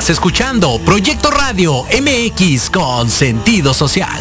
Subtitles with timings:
[0.00, 4.18] Estás escuchando Proyecto Radio MX con sentido social.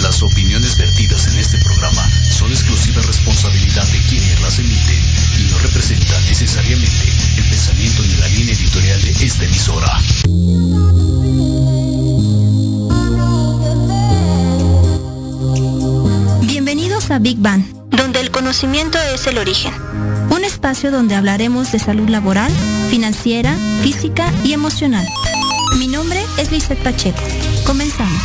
[0.00, 5.00] Las opiniones vertidas en este programa son exclusiva responsabilidad de quienes las emiten
[5.40, 9.98] y no representan necesariamente el pensamiento ni la línea editorial de esta emisora.
[16.42, 19.74] Bienvenidos a Big Bang, donde el conocimiento es el origen.
[20.30, 22.50] Un espacio donde hablaremos de salud laboral,
[22.90, 25.06] financiera, física y emocional.
[25.78, 27.20] Mi nombre es Lizeth Pacheco.
[27.66, 28.15] Comenzamos.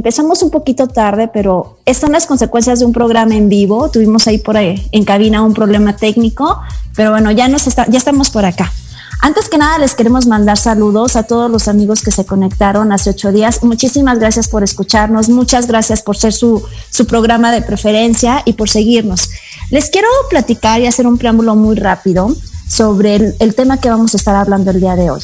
[0.00, 3.90] Empezamos un poquito tarde, pero están las consecuencias de un programa en vivo.
[3.90, 6.58] Tuvimos ahí por ahí en cabina un problema técnico,
[6.96, 8.72] pero bueno, ya nos está, ya estamos por acá.
[9.20, 13.10] Antes que nada, les queremos mandar saludos a todos los amigos que se conectaron hace
[13.10, 13.62] ocho días.
[13.62, 18.70] Muchísimas gracias por escucharnos, muchas gracias por ser su, su programa de preferencia y por
[18.70, 19.28] seguirnos.
[19.68, 22.34] Les quiero platicar y hacer un preámbulo muy rápido
[22.66, 25.20] sobre el tema que vamos a estar hablando el día de hoy.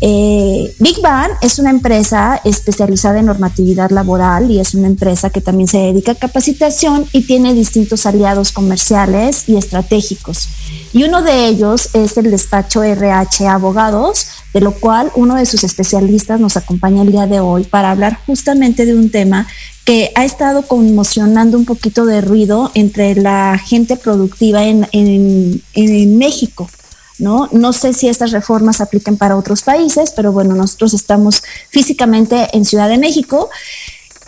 [0.00, 5.40] Eh, Big Bang es una empresa especializada en normatividad laboral y es una empresa que
[5.40, 10.48] también se dedica a capacitación y tiene distintos aliados comerciales y estratégicos.
[10.92, 15.64] Y uno de ellos es el despacho RH Abogados, de lo cual uno de sus
[15.64, 19.48] especialistas nos acompaña el día de hoy para hablar justamente de un tema
[19.84, 26.18] que ha estado conmocionando un poquito de ruido entre la gente productiva en, en, en
[26.18, 26.68] México.
[27.18, 27.48] ¿No?
[27.72, 32.88] Sé si estas reformas apliquen para otros países, pero bueno, nosotros estamos físicamente en Ciudad
[32.88, 33.48] de México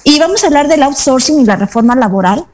[0.05, 2.47] y vamos a hablar del outsourcing y la reforma laboral,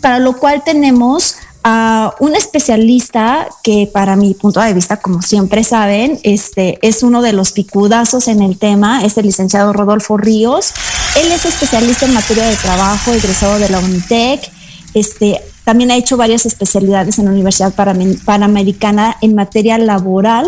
[0.00, 5.62] para lo cual tenemos a un especialista que para mi punto de vista, como siempre
[5.62, 10.72] saben, este es uno de los picudazos en el tema, es el licenciado Rodolfo Ríos.
[11.22, 14.50] Él es especialista en materia de trabajo, egresado de la Unitec.
[14.94, 20.46] Este, también ha hecho varias especialidades en la Universidad Panamericana en materia laboral.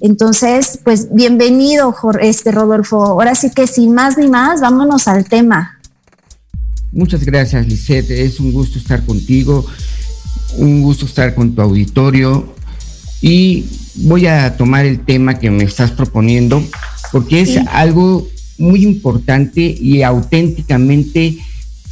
[0.00, 3.04] Entonces, pues bienvenido, este Rodolfo.
[3.04, 5.78] Ahora sí que sin más ni más, vámonos al tema.
[6.90, 8.10] Muchas gracias, Lisette.
[8.10, 9.64] Es un gusto estar contigo,
[10.58, 12.54] un gusto estar con tu auditorio
[13.22, 13.64] y
[13.94, 16.62] voy a tomar el tema que me estás proponiendo
[17.12, 17.60] porque es sí.
[17.70, 18.26] algo
[18.58, 21.38] muy importante y auténticamente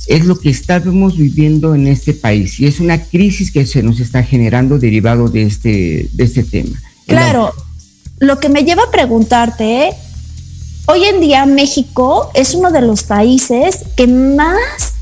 [0.06, 4.00] es lo que estamos viviendo en este país y es una crisis que se nos
[4.00, 6.80] está generando derivado de este, de este tema.
[7.06, 7.52] Claro,
[8.18, 9.90] lo que me lleva a preguntarte,
[10.86, 14.94] hoy en día México es uno de los países que más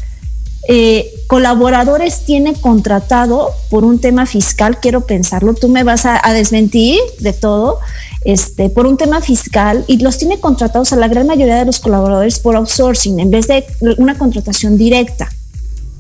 [0.69, 6.33] eh, colaboradores tiene contratado por un tema fiscal, quiero pensarlo, tú me vas a, a
[6.33, 7.79] desmentir de todo,
[8.25, 11.79] este, por un tema fiscal y los tiene contratados a la gran mayoría de los
[11.81, 13.65] colaboradores por outsourcing en vez de
[13.99, 15.29] una contratación directa,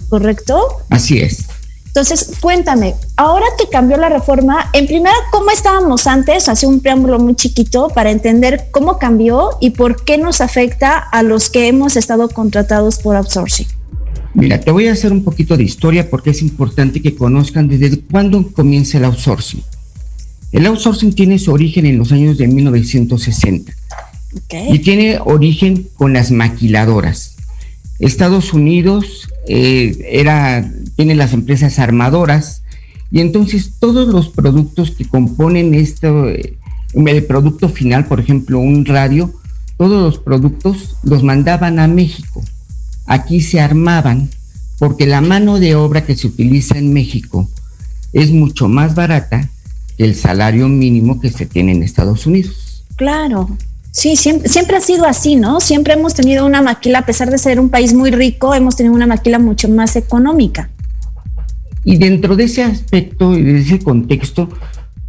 [0.08, 0.60] ¿correcto?
[0.90, 1.46] Así es.
[1.86, 6.48] Entonces, cuéntame, ahora que cambió la reforma, en primera, ¿cómo estábamos antes?
[6.48, 11.22] Hace un preámbulo muy chiquito para entender cómo cambió y por qué nos afecta a
[11.22, 13.66] los que hemos estado contratados por outsourcing.
[14.34, 17.98] Mira, te voy a hacer un poquito de historia porque es importante que conozcan desde
[18.00, 19.64] cuándo comienza el outsourcing.
[20.52, 23.72] El outsourcing tiene su origen en los años de 1960
[24.44, 24.72] okay.
[24.72, 27.36] y tiene origen con las maquiladoras.
[27.98, 32.62] Estados Unidos eh, era, tiene las empresas armadoras
[33.10, 36.54] y entonces todos los productos que componen esto, eh,
[36.94, 39.32] el producto final, por ejemplo, un radio,
[39.76, 42.42] todos los productos los mandaban a México.
[43.06, 44.30] Aquí se armaban
[44.78, 47.48] porque la mano de obra que se utiliza en México
[48.12, 49.48] es mucho más barata
[49.98, 52.84] el salario mínimo que se tiene en Estados Unidos.
[52.96, 53.48] Claro.
[53.90, 55.60] Sí, siempre, siempre, ha sido así, ¿no?
[55.60, 58.94] Siempre hemos tenido una maquila, a pesar de ser un país muy rico, hemos tenido
[58.94, 60.70] una maquila mucho más económica.
[61.84, 64.48] Y dentro de ese aspecto y de ese contexto,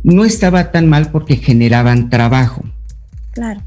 [0.01, 2.63] no estaba tan mal porque generaban trabajo.
[3.31, 3.61] Claro.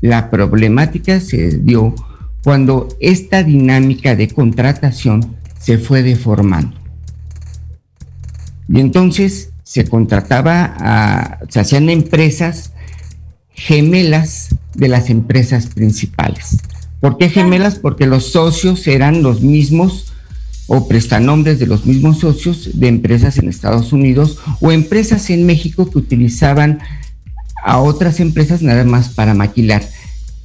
[0.00, 1.94] La problemática se dio
[2.42, 6.76] cuando esta dinámica de contratación se fue deformando.
[8.68, 12.72] Y entonces se contrataba a, se hacían empresas
[13.54, 16.58] gemelas de las empresas principales.
[17.00, 17.76] ¿Por qué gemelas?
[17.76, 20.12] Porque los socios eran los mismos
[20.66, 25.90] o prestanombres de los mismos socios de empresas en Estados Unidos o empresas en México
[25.90, 26.80] que utilizaban
[27.64, 29.82] a otras empresas nada más para maquilar.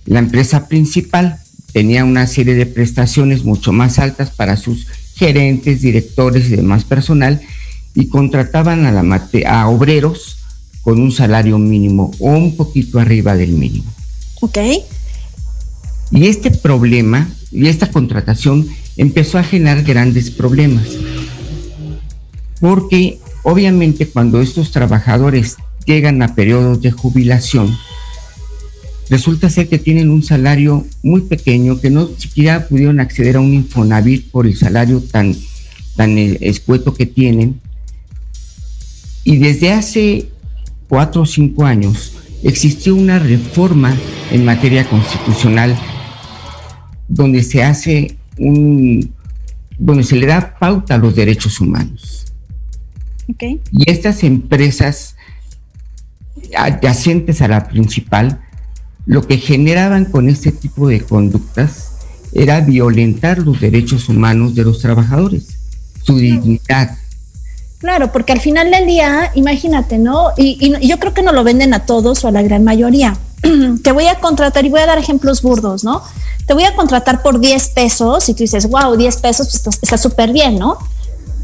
[0.06, 1.38] La empresa principal
[1.74, 7.42] tenía una serie de prestaciones mucho más altas para sus gerentes, directores y demás personal
[7.98, 10.38] y contrataban a, la a obreros
[10.84, 13.92] con un salario mínimo o un poquito arriba del mínimo.
[14.40, 14.60] Ok.
[16.12, 18.68] Y este problema y esta contratación
[18.98, 20.90] empezó a generar grandes problemas.
[22.62, 25.58] Porque obviamente cuando estos trabajadores
[25.88, 27.76] llegan a periodos de jubilación,
[29.10, 33.56] resulta ser que tienen un salario muy pequeño, que no siquiera pudieron acceder a un
[33.56, 35.36] Infonavit por el salario tan,
[35.96, 37.60] tan escueto que tienen.
[39.28, 40.30] Y desde hace
[40.88, 42.14] cuatro o cinco años
[42.44, 43.94] existió una reforma
[44.32, 45.78] en materia constitucional
[47.10, 49.14] donde se hace un,
[49.78, 52.32] donde se le da pauta a los derechos humanos.
[53.74, 55.18] Y estas empresas
[56.56, 58.40] adyacentes a la principal,
[59.06, 61.98] lo que generaban con este tipo de conductas
[62.32, 66.98] era violentar los derechos humanos de los trabajadores, su dignidad.
[67.80, 70.32] Claro, porque al final del día, imagínate, ¿no?
[70.36, 73.18] Y, y yo creo que no lo venden a todos o a la gran mayoría.
[73.84, 76.02] Te voy a contratar y voy a dar ejemplos burdos, ¿no?
[76.46, 79.98] Te voy a contratar por 10 pesos y tú dices, wow, 10 pesos pues, está
[79.98, 80.78] súper bien, ¿no?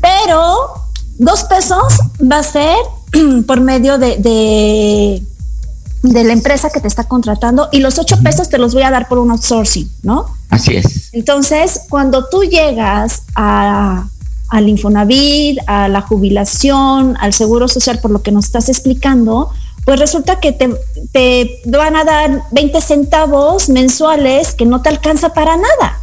[0.02, 0.74] Pero
[1.18, 1.84] dos pesos
[2.20, 2.76] va a ser
[3.48, 8.58] por medio de, de, la empresa que te está contratando y los ocho pesos te
[8.58, 10.26] los voy a dar por un outsourcing, ¿no?
[10.50, 11.14] Así es.
[11.14, 14.08] Entonces, cuando tú llegas a,
[14.54, 19.50] al Infonavit, a la jubilación, al seguro social, por lo que nos estás explicando,
[19.84, 20.70] pues resulta que te,
[21.12, 26.00] te van a dar 20 centavos mensuales que no te alcanza para nada,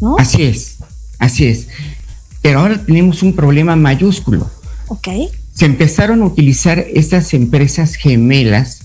[0.00, 0.16] ¿no?
[0.18, 0.76] Así es,
[1.18, 1.68] así es.
[2.40, 4.50] Pero ahora tenemos un problema mayúsculo.
[4.88, 5.08] Ok.
[5.52, 8.80] Se empezaron a utilizar estas empresas gemelas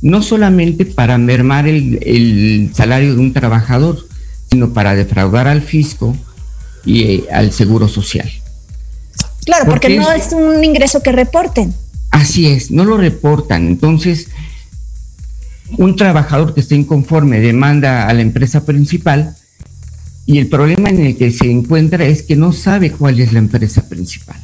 [0.00, 4.04] no solamente para mermar el, salario de un trabajador,
[4.50, 6.16] sino para defraudar al fisco
[6.84, 8.30] y eh, al seguro social.
[9.44, 11.74] Claro, porque, porque no es un ingreso que reporten.
[12.10, 13.66] Así es, no lo reportan.
[13.66, 14.28] Entonces,
[15.78, 19.34] un trabajador que esté inconforme demanda a la empresa principal
[20.26, 23.40] y el problema en el que se encuentra es que no sabe cuál es la
[23.40, 24.36] empresa principal,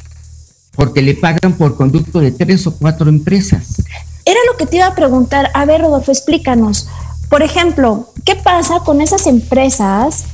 [0.75, 3.81] porque le pagan por conducto de tres o cuatro empresas.
[4.25, 5.49] Era lo que te iba a preguntar.
[5.53, 6.87] A ver, Rodolfo, explícanos.
[7.29, 10.25] Por ejemplo, ¿qué pasa con esas empresas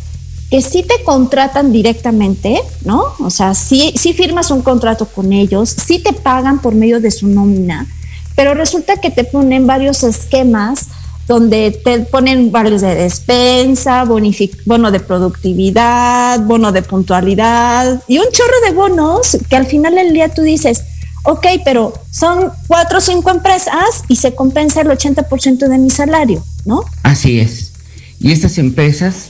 [0.50, 3.04] que sí te contratan directamente, ¿no?
[3.20, 7.12] O sea, sí, sí firmas un contrato con ellos, sí te pagan por medio de
[7.12, 7.88] su nómina,
[8.36, 10.88] pero resulta que te ponen varios esquemas
[11.28, 18.54] donde te ponen vales de despensa, bono de productividad, bono de puntualidad y un chorro
[18.68, 20.84] de bonos que al final del día tú dices,
[21.24, 26.44] ok, pero son cuatro o cinco empresas y se compensa el 80% de mi salario,
[26.66, 26.84] ¿no?
[27.02, 27.72] Así es.
[28.20, 29.30] Y estas empresas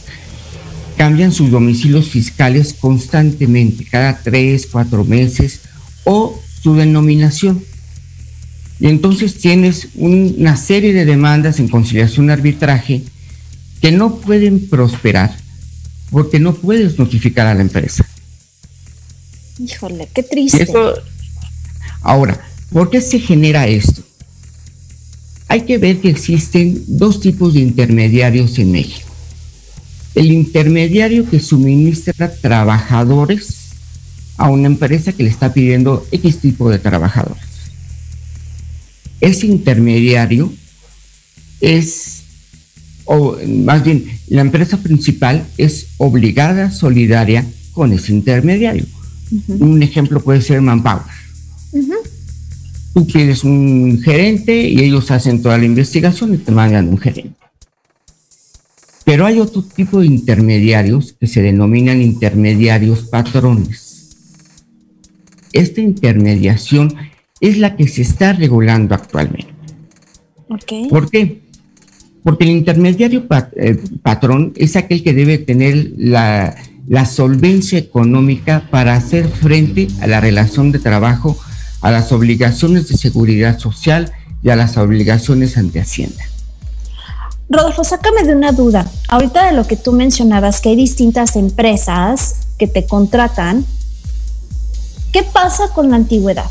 [0.98, 5.62] cambian sus domicilios fiscales constantemente, cada tres, cuatro meses,
[6.04, 7.64] o su denominación.
[8.80, 13.04] Y entonces tienes una serie de demandas en conciliación arbitraje
[13.82, 15.36] que no pueden prosperar
[16.12, 18.06] porque no puedes notificar a la empresa.
[19.60, 20.68] Híjole, qué triste.
[22.02, 22.40] ahora,
[22.72, 24.02] ¿por qué se genera esto?
[25.48, 29.05] Hay que ver que existen dos tipos de intermediarios en México.
[30.16, 33.58] El intermediario que suministra trabajadores
[34.38, 37.56] a una empresa que le está pidiendo X tipo de trabajadores
[39.26, 40.52] ese intermediario
[41.62, 42.24] es,
[43.06, 48.86] o más bien, la empresa principal es obligada, solidaria con ese intermediario.
[49.48, 51.04] Un ejemplo puede ser Manpower.
[52.94, 57.45] Tú tienes un gerente y ellos hacen toda la investigación y te mandan un gerente.
[59.06, 64.18] Pero hay otro tipo de intermediarios que se denominan intermediarios patrones.
[65.54, 66.96] Esta intermediación
[67.40, 69.54] es la que se está regulando actualmente.
[70.90, 71.42] ¿Por qué?
[72.24, 76.56] Porque el intermediario eh, patrón es aquel que debe tener la,
[76.88, 81.38] la solvencia económica para hacer frente a la relación de trabajo,
[81.82, 86.24] a las obligaciones de seguridad social y a las obligaciones ante Hacienda.
[87.50, 88.90] Rodolfo, sácame de una duda.
[89.08, 93.66] Ahorita de lo que tú mencionabas, que hay distintas empresas que te contratan,
[95.12, 96.50] ¿qué pasa con la antigüedad?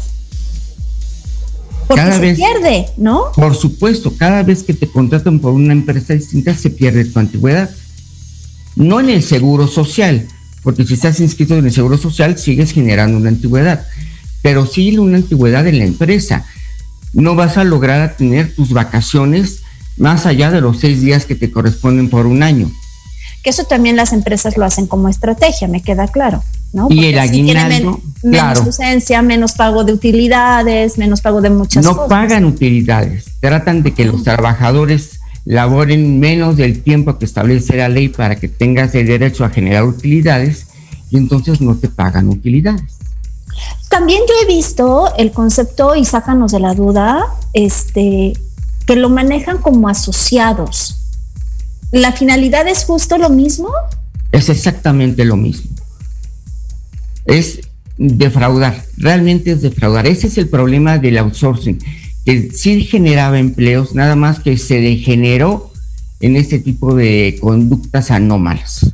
[1.89, 3.33] Porque cada se vez, pierde, ¿no?
[3.35, 7.71] Por supuesto, cada vez que te contratan por una empresa distinta se pierde tu antigüedad.
[8.77, 10.27] No en el seguro social,
[10.63, 13.87] porque si estás inscrito en el seguro social sigues generando una antigüedad,
[14.43, 16.47] pero sí una antigüedad en la empresa.
[17.13, 19.64] No vas a lograr tener tus vacaciones
[19.97, 22.71] más allá de los seis días que te corresponden por un año.
[23.43, 26.43] Que eso también las empresas lo hacen como estrategia, me queda claro.
[26.73, 26.89] ¿no?
[26.91, 32.03] Y el aguinaldo, menos ausencia, menos pago de utilidades, menos pago de muchas cosas.
[32.03, 37.89] No pagan utilidades, tratan de que los trabajadores laboren menos del tiempo que establece la
[37.89, 40.67] ley para que tengas el derecho a generar utilidades
[41.11, 42.99] y entonces no te pagan utilidades.
[43.89, 48.33] También yo he visto el concepto, y sácanos de la duda, este,
[48.87, 50.97] que lo manejan como asociados.
[51.91, 53.69] ¿La finalidad es justo lo mismo?
[54.33, 55.71] Es exactamente lo mismo.
[57.25, 57.61] Es
[57.97, 60.07] defraudar, realmente es defraudar.
[60.07, 61.79] Ese es el problema del outsourcing,
[62.25, 65.73] que sí generaba empleos, nada más que se degeneró
[66.21, 68.93] en ese tipo de conductas anómalas.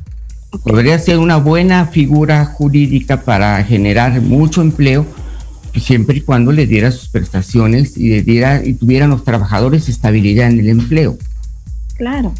[0.63, 5.05] Podría ser una buena figura jurídica para generar mucho empleo,
[5.79, 10.49] siempre y cuando le diera sus prestaciones y, le diera, y tuvieran los trabajadores estabilidad
[10.49, 11.17] en el empleo.
[11.95, 12.33] Claro.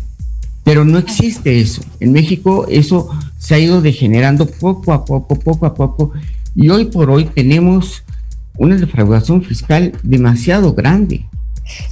[0.64, 1.82] Pero no existe eso.
[2.00, 6.12] En México eso se ha ido degenerando poco a poco, poco a poco,
[6.56, 8.04] y hoy por hoy tenemos
[8.58, 11.26] una defraudación fiscal demasiado grande.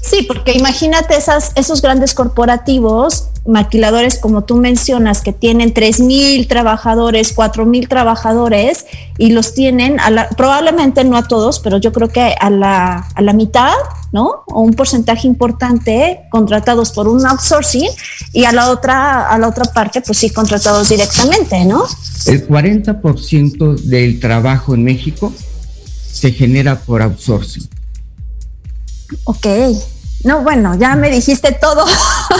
[0.01, 6.48] Sí, porque imagínate esas, esos grandes corporativos, maquiladores como tú mencionas, que tienen tres mil
[6.48, 8.86] trabajadores, cuatro mil trabajadores
[9.17, 9.98] y los tienen,
[10.38, 13.74] probablemente no a todos, pero yo creo que a la, a la mitad,
[14.12, 14.43] ¿no?
[14.48, 17.89] O un porcentaje importante contratados por un outsourcing
[18.33, 21.83] y a la otra, a la otra parte, pues sí, contratados directamente, ¿no?
[22.25, 25.33] El 40% del trabajo en México
[26.12, 27.78] se genera por outsourcing.
[29.24, 29.48] Ok.
[30.24, 31.84] No, bueno, ya me dijiste todo.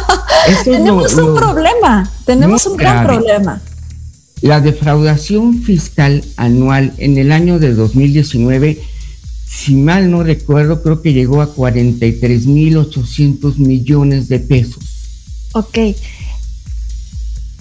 [0.64, 3.62] tenemos un problema, tenemos un gran problema.
[4.42, 8.82] La defraudación fiscal anual en el año de 2019,
[9.48, 14.84] si mal no recuerdo, creo que llegó a 43.800 millones de pesos.
[15.54, 15.78] Ok.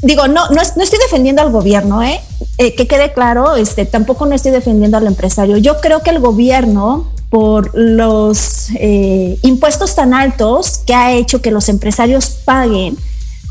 [0.03, 2.21] Digo, no, no, estoy defendiendo al gobierno, ¿eh?
[2.59, 2.75] ¿eh?
[2.75, 5.57] Que quede claro, este, tampoco no estoy defendiendo al empresario.
[5.57, 11.51] Yo creo que el gobierno por los eh, impuestos tan altos que ha hecho que
[11.51, 12.97] los empresarios paguen,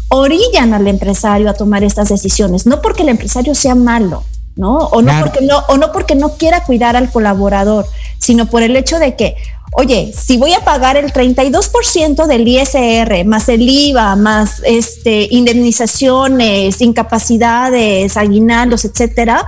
[0.10, 4.24] orillan al empresario a tomar estas decisiones, no porque el empresario sea malo,
[4.56, 4.78] ¿no?
[4.78, 7.86] O no, porque no, o no porque no quiera cuidar al colaborador,
[8.18, 9.36] sino por el hecho de que,
[9.74, 16.82] oye, si voy a pagar el 32% del ISR, más el IVA, más este, indemnizaciones,
[16.82, 19.46] incapacidades, aguinaldos, etcétera,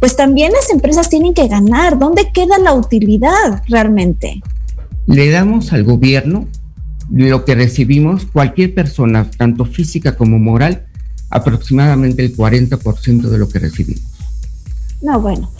[0.00, 1.98] pues también las empresas tienen que ganar.
[1.98, 4.42] ¿Dónde queda la utilidad realmente?
[5.06, 6.48] Le damos al gobierno
[7.10, 10.86] lo que recibimos, cualquier persona, tanto física como moral,
[11.28, 14.02] aproximadamente el 40% de lo que recibimos.
[15.02, 15.50] No, bueno.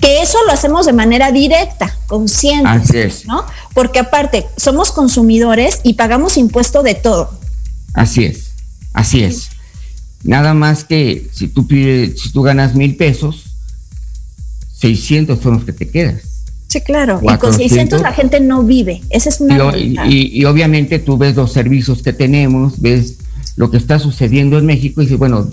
[0.00, 2.68] Que eso lo hacemos de manera directa, consciente.
[2.68, 3.26] Así es.
[3.26, 3.44] ¿no?
[3.74, 7.30] Porque aparte, somos consumidores y pagamos impuesto de todo.
[7.94, 8.52] Así es,
[8.92, 9.50] así es.
[10.24, 13.44] Nada más que si tú pides, si tú ganas mil pesos,
[14.78, 16.22] 600 son los que te quedas.
[16.68, 17.20] Sí, claro.
[17.22, 19.02] y con 600 la gente no vive.
[19.10, 19.76] Esa es una.
[19.76, 23.14] Y, obviamente tú ves los servicios que tenemos, ves
[23.56, 25.48] lo que está sucediendo en México y dices, bueno,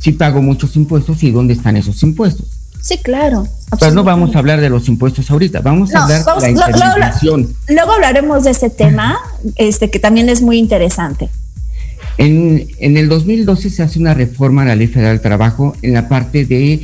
[0.00, 2.46] sí pago muchos impuestos y dónde están esos impuestos.
[2.82, 3.46] Sí, claro.
[3.80, 7.92] Pero no vamos a hablar de los impuestos ahorita, vamos a hablar de la luego
[7.92, 9.18] hablaremos de ese tema,
[9.56, 11.30] este que también es muy interesante.
[12.18, 16.08] En, el 2012 se hace una reforma a la Ley Federal del Trabajo en la
[16.08, 16.80] parte de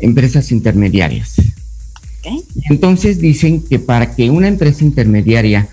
[0.00, 1.36] empresas intermediarias.
[2.70, 5.68] Entonces dicen que para que una empresa intermediaria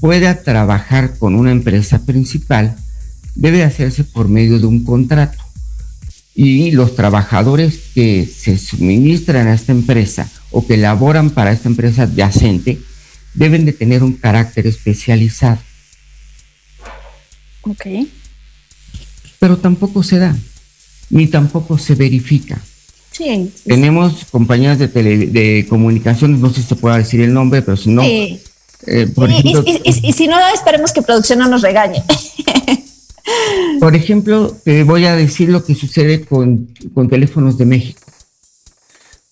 [0.00, 2.76] pueda trabajar con una empresa principal,
[3.34, 5.38] debe hacerse por medio de un contrato.
[6.34, 12.02] Y los trabajadores que se suministran a esta empresa o que laboran para esta empresa
[12.02, 12.80] adyacente
[13.34, 15.58] deben de tener un carácter especializado.
[17.62, 17.86] Ok
[19.42, 20.36] pero tampoco se da,
[21.10, 22.60] ni tampoco se verifica.
[23.10, 27.60] Sí, Tenemos compañías de, tele, de comunicaciones, no sé si se puede decir el nombre,
[27.60, 28.04] pero si no...
[28.04, 28.40] Sí.
[28.86, 29.12] Eh,
[30.04, 32.04] y, si no, esperemos que producción no nos regañe.
[33.80, 38.00] por ejemplo, te voy a decir lo que sucede con, con Teléfonos de México.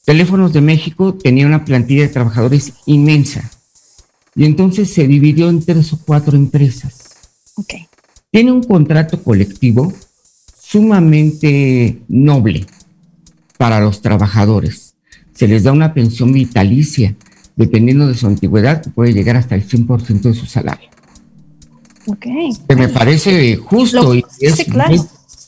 [0.05, 3.49] Teléfonos de México tenía una plantilla de trabajadores inmensa
[4.35, 7.11] y entonces se dividió en tres o cuatro empresas.
[7.55, 7.87] Okay
[8.31, 9.93] tiene un contrato colectivo
[10.61, 12.67] sumamente noble
[13.59, 14.95] para los trabajadores.
[15.35, 17.17] Se les da una pensión vitalicia,
[17.57, 20.89] dependiendo de su antigüedad, que puede llegar hasta el 100% de su salario.
[22.07, 22.27] Ok.
[22.69, 24.67] Que me parece justo y, es,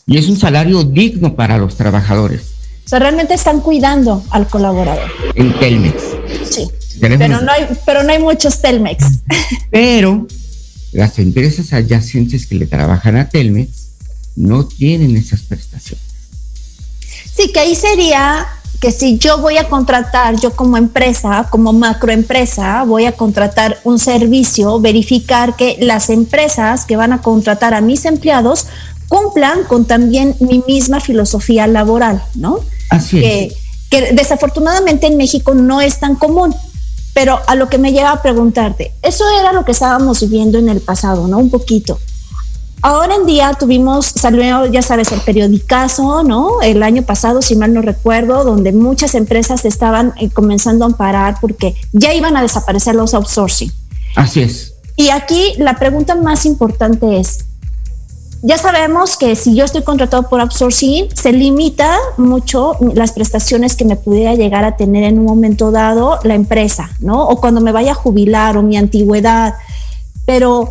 [0.07, 2.53] y es un salario digno para los trabajadores.
[2.85, 5.09] O sea, realmente están cuidando al colaborador.
[5.35, 6.03] En Telmex.
[6.51, 6.69] Sí.
[7.01, 9.23] Pero no, hay, pero no hay muchos Telmex.
[9.71, 10.27] Pero
[10.93, 13.71] las empresas adyacentes que le trabajan a Telmex
[14.37, 16.05] no tienen esas prestaciones.
[17.35, 18.47] Sí, que ahí sería
[18.81, 23.99] que si yo voy a contratar, yo como empresa, como macroempresa, voy a contratar un
[23.99, 28.67] servicio, verificar que las empresas que van a contratar a mis empleados
[29.07, 32.59] cumplan con también mi misma filosofía laboral, ¿no?
[32.91, 33.55] Así que, es.
[33.89, 36.55] Que desafortunadamente en México no es tan común.
[37.15, 40.69] Pero a lo que me lleva a preguntarte, eso era lo que estábamos viviendo en
[40.69, 41.39] el pasado, ¿no?
[41.39, 41.99] Un poquito.
[42.85, 46.61] Ahora en día tuvimos, salió, ya sabes, el periodicazo, ¿no?
[46.63, 51.37] El año pasado, si mal no recuerdo, donde muchas empresas estaban eh, comenzando a amparar
[51.41, 53.71] porque ya iban a desaparecer los outsourcing.
[54.17, 54.75] Así es.
[54.97, 57.45] Y aquí la pregunta más importante es,
[58.43, 63.85] ya sabemos que si yo estoy contratado por outsourcing, se limita mucho las prestaciones que
[63.85, 67.27] me pudiera llegar a tener en un momento dado la empresa, ¿no?
[67.29, 69.55] O cuando me vaya a jubilar o mi antigüedad.
[70.27, 70.69] Pero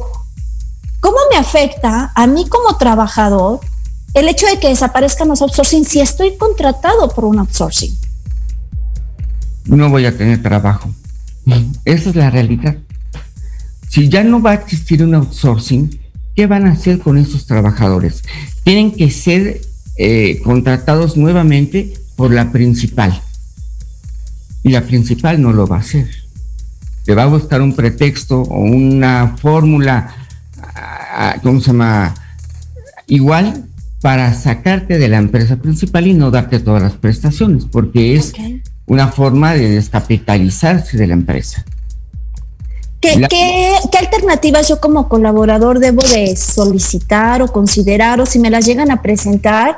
[1.01, 3.59] ¿Cómo me afecta a mí como trabajador
[4.13, 7.91] el hecho de que desaparezcan los outsourcing si estoy contratado por un outsourcing?
[9.65, 10.91] No voy a tener trabajo.
[11.85, 12.77] Esa es la realidad.
[13.89, 15.99] Si ya no va a existir un outsourcing,
[16.41, 18.23] ¿qué van a hacer con esos trabajadores?
[18.63, 19.61] Tienen que ser
[19.95, 23.21] eh, contratados nuevamente por la principal.
[24.63, 26.09] Y la principal no lo va a hacer.
[27.05, 30.15] Le va a buscar un pretexto o una fórmula
[31.43, 32.15] ¿cómo se llama?
[33.05, 33.65] Igual
[34.01, 38.33] para sacarte de la empresa principal y no darte todas las prestaciones, porque es
[38.87, 41.63] una forma de descapitalizarse de la empresa.
[43.01, 48.65] ¿Qué, ¿qué, alternativas yo como colaborador debo de solicitar o considerar o si me las
[48.65, 49.75] llegan a presentar?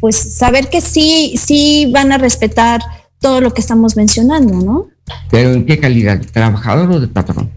[0.00, 2.80] Pues saber que sí, sí van a respetar
[3.20, 4.86] todo lo que estamos mencionando, ¿no?
[5.30, 6.18] Pero ¿en qué calidad?
[6.18, 7.50] ¿De trabajador o de patrón?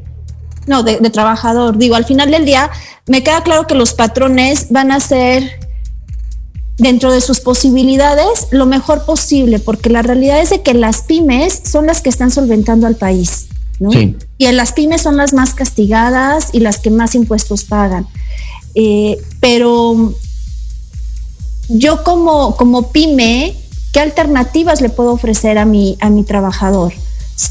[0.68, 1.78] no, de, trabajador.
[1.78, 2.70] Digo, al final del día,
[3.08, 5.60] me queda claro que los patrones van a ser
[6.78, 11.62] dentro de sus posibilidades lo mejor posible, porque la realidad es de que las pymes
[11.64, 13.48] son las que están solventando al país,
[13.80, 13.92] ¿no?
[14.38, 18.08] Y en las pymes son las más castigadas y las que más impuestos pagan.
[18.74, 20.14] Eh, pero
[21.70, 23.56] yo como, como pyme,
[23.94, 26.94] ¿qué alternativas le puedo ofrecer a mi, a mi trabajador?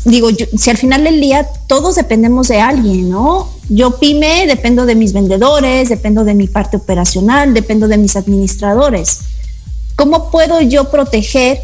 [0.05, 3.51] digo, si al final del día todos dependemos de alguien, ¿no?
[3.69, 9.21] Yo pyme dependo de mis vendedores, dependo de mi parte operacional, dependo de mis administradores.
[9.97, 11.61] ¿Cómo puedo yo proteger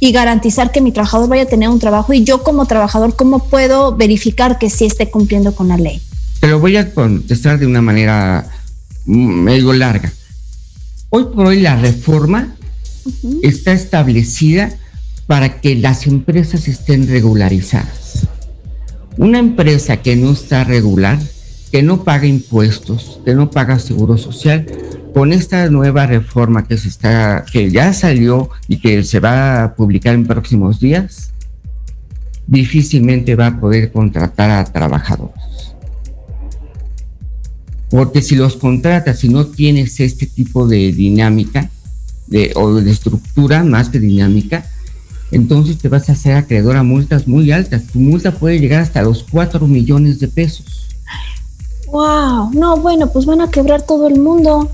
[0.00, 3.48] y garantizar que mi trabajador vaya a tener un trabajo y yo como trabajador, cómo
[3.48, 6.00] puedo verificar que sí esté cumpliendo con la ley?
[6.40, 8.48] Te lo voy a contestar de una manera
[9.06, 10.12] medio larga.
[11.10, 12.54] Hoy por hoy la reforma
[13.42, 14.70] está establecida
[15.26, 18.26] para que las empresas estén regularizadas.
[19.16, 21.18] Una empresa que no está regular,
[21.72, 24.66] que no paga impuestos, que no paga seguro social,
[25.12, 29.74] con esta nueva reforma que se está, que ya salió y que se va a
[29.74, 31.32] publicar en próximos días,
[32.46, 35.74] difícilmente va a poder contratar a trabajadores.
[37.90, 41.70] Porque si los contratas y no tienes este tipo de dinámica
[42.54, 44.66] o de estructura más que dinámica,
[45.30, 47.84] entonces te vas a hacer acreedor a multas muy altas.
[47.92, 50.86] Tu multa puede llegar hasta los 4 millones de pesos.
[51.90, 54.70] Wow, no, bueno, pues van a quebrar todo el mundo.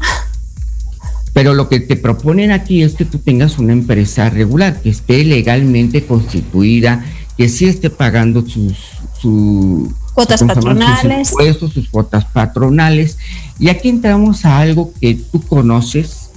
[1.35, 5.23] Pero lo que te proponen aquí es que tú tengas una empresa regular, que esté
[5.25, 7.05] legalmente constituida,
[7.37, 8.79] que sí esté pagando sus,
[10.15, 11.29] cuotas patronales.
[11.29, 13.19] Sus impuestos, sus cuotas patronales.
[13.59, 16.31] Y aquí entramos a algo que tú conoces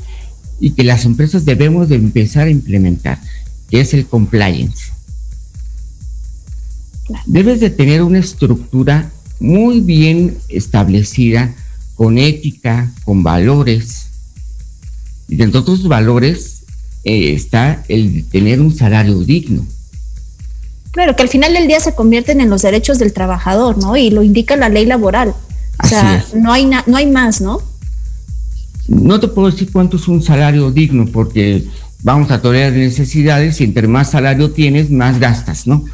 [0.59, 3.19] y que las empresas debemos de empezar a implementar
[3.69, 4.91] que es el compliance.
[7.25, 11.53] Debes de tener una estructura muy bien establecida,
[11.95, 14.06] con ética, con valores.
[15.27, 16.63] Y dentro de tus valores
[17.03, 19.65] eh, está el tener un salario digno.
[20.91, 23.95] Claro, que al final del día se convierten en los derechos del trabajador, ¿no?
[23.97, 25.33] Y lo indica la ley laboral.
[25.83, 27.61] O sea, no hay, no hay más, ¿no?
[28.87, 31.65] No te puedo decir cuánto es un salario digno, porque
[32.01, 35.85] vamos a tolerar necesidades y entre más salario tienes, más gastas, ¿no?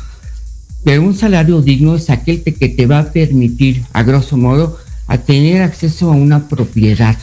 [0.84, 5.18] Pero un salario digno es aquel que te va a permitir, a grosso modo, a
[5.18, 7.18] tener acceso a una propiedad,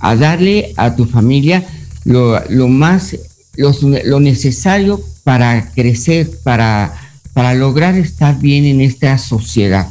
[0.00, 1.64] a darle a tu familia
[2.04, 3.16] lo, más,
[3.56, 6.94] lo, necesario para crecer, para,
[7.32, 9.88] para lograr estar bien en esta sociedad.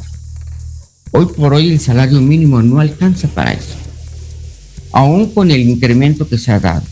[1.12, 3.74] Hoy por hoy el salario mínimo no alcanza para eso,
[4.92, 6.84] aún con el incremento que se ha dado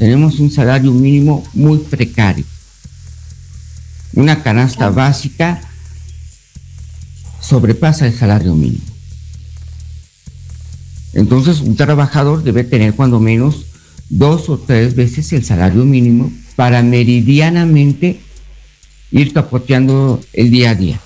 [0.00, 2.46] tenemos un salario mínimo muy precario.
[4.14, 5.60] Una canasta básica
[7.38, 8.89] sobrepasa el salario mínimo.
[11.12, 13.66] Entonces, un trabajador debe tener cuando menos
[14.08, 18.20] dos o tres veces el salario mínimo para meridianamente
[19.10, 21.00] ir capoteando el día a día.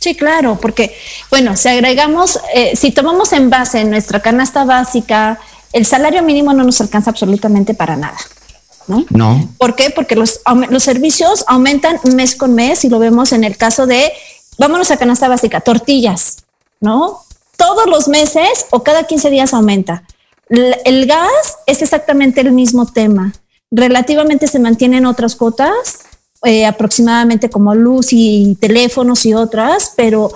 [0.00, 0.94] Sí, claro, porque,
[1.30, 5.40] bueno, si agregamos, eh, si tomamos en base nuestra canasta básica,
[5.72, 8.18] el salario mínimo no nos alcanza absolutamente para nada.
[8.88, 9.04] ¿No?
[9.10, 9.52] No.
[9.58, 9.90] ¿Por qué?
[9.90, 14.12] Porque los, los servicios aumentan mes con mes y lo vemos en el caso de,
[14.58, 16.44] vámonos a canasta básica, tortillas,
[16.80, 17.25] ¿no?
[17.56, 20.04] Todos los meses o cada 15 días aumenta.
[20.48, 23.32] El, gas es exactamente el mismo tema.
[23.70, 26.04] Relativamente se mantienen otras cotas,
[26.44, 30.32] eh, aproximadamente como luz y teléfonos y otras, pero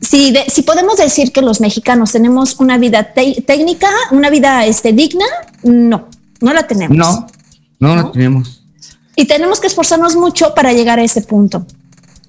[0.00, 5.26] si, si podemos decir que los mexicanos tenemos una vida técnica, una vida este, digna,
[5.62, 6.08] no,
[6.40, 6.96] no la tenemos.
[6.96, 7.26] No,
[7.80, 8.62] no, la tenemos.
[9.16, 11.66] Y tenemos que esforzarnos mucho para llegar a ese punto.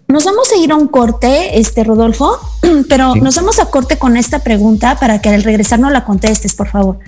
[0.08, 2.40] Nos vamos a ir a un corte, este Rodolfo,
[2.90, 6.56] pero nos vamos a corte con esta pregunta para que al regresar no la contestes,
[6.56, 7.00] por favor.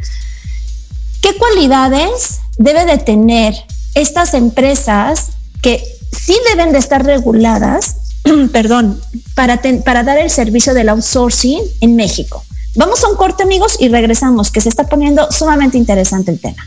[1.22, 3.56] ¿Qué cualidades debe de tener
[3.96, 5.30] estas empresas
[5.62, 5.82] que
[6.12, 7.96] sí deben de estar reguladas,
[8.52, 9.00] perdón,
[9.34, 12.44] para, para dar el servicio del outsourcing en México?
[12.76, 16.66] Vamos a un corte, amigos, y regresamos, que se está poniendo sumamente interesante el tema.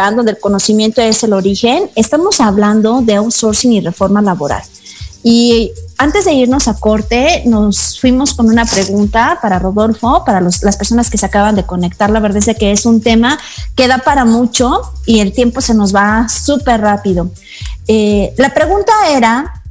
[0.00, 4.62] Van donde el conocimiento es el origen, estamos hablando de outsourcing y reforma laboral.
[5.22, 10.76] Y antes de irnos a corte, nos fuimos con una pregunta para Rodolfo, para las
[10.78, 12.08] personas que se acaban de conectar.
[12.08, 13.38] La verdad es que es un tema
[13.76, 17.30] que da para mucho y el tiempo se nos va súper rápido.
[17.86, 19.62] Eh, la pregunta era,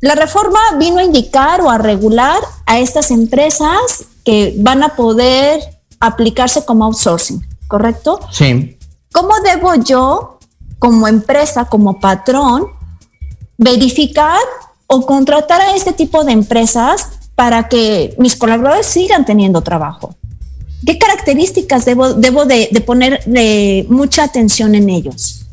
[0.00, 5.60] ¿la reforma vino a indicar o a regular a estas empresas que van a poder
[6.00, 8.20] aplicarse como outsourcing, correcto?
[8.32, 8.75] Sí.
[9.16, 10.38] ¿Cómo debo yo,
[10.78, 12.66] como empresa, como patrón,
[13.56, 14.42] verificar
[14.86, 20.14] o contratar a este tipo de empresas para que mis colaboradores sigan teniendo trabajo?
[20.84, 23.22] ¿Qué características debo, de, poner
[23.88, 25.46] mucha atención en ellos?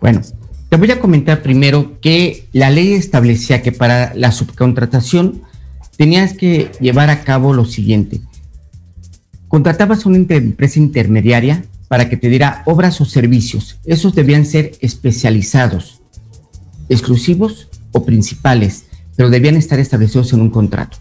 [0.00, 0.22] Bueno,
[0.70, 5.42] te voy a comentar primero que la ley establecía que para la subcontratación
[5.98, 8.22] tenías que llevar a cabo lo siguiente.
[9.48, 13.78] Contratabas una empresa intermediaria para que te diera obras o servicios.
[13.84, 16.02] Esos debían ser especializados,
[16.88, 18.84] exclusivos o principales,
[19.16, 20.98] pero debían estar establecidos en un contrato.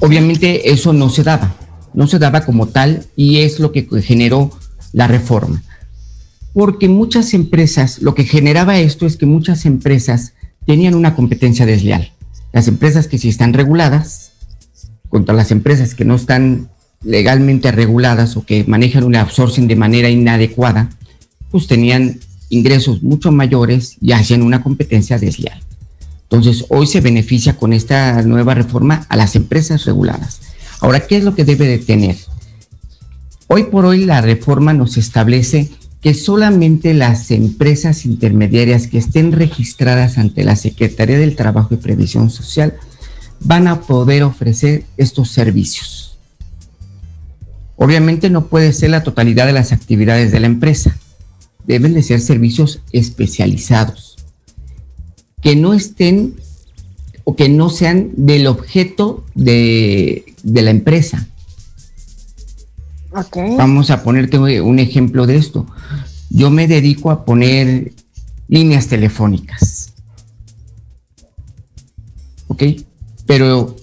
[0.00, 1.54] Obviamente eso no se daba,
[1.94, 4.50] no se daba como tal y es lo que generó
[4.92, 5.62] la reforma.
[6.52, 10.32] Porque muchas empresas, lo que generaba esto es que muchas empresas
[10.64, 12.12] tenían una competencia desleal.
[12.52, 14.32] Las empresas que sí están reguladas
[15.10, 16.70] contra las empresas que no están
[17.02, 20.90] legalmente reguladas o que manejan un outsourcing de manera inadecuada,
[21.50, 25.60] pues tenían ingresos mucho mayores y hacían una competencia desleal.
[26.22, 30.40] Entonces, hoy se beneficia con esta nueva reforma a las empresas reguladas.
[30.80, 32.16] Ahora, ¿qué es lo que debe de tener?
[33.48, 40.18] Hoy por hoy la reforma nos establece que solamente las empresas intermediarias que estén registradas
[40.18, 42.74] ante la Secretaría del Trabajo y Previsión Social
[43.40, 46.15] van a poder ofrecer estos servicios.
[47.76, 50.96] Obviamente no puede ser la totalidad de las actividades de la empresa
[51.66, 54.16] deben de ser servicios especializados,
[55.42, 56.34] que no estén
[57.24, 61.26] o que no sean del objeto de, la empresa.
[63.34, 65.66] Vamos a ponerte un ejemplo de esto.
[66.30, 67.92] Yo me dedico a poner
[68.48, 69.94] líneas telefónicas.
[72.46, 72.62] ¿Ok?
[73.26, 73.74] Pero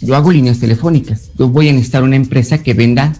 [0.00, 1.30] yo hago líneas telefónicas.
[1.38, 3.14] Yo voy a necesitar una empresa que venda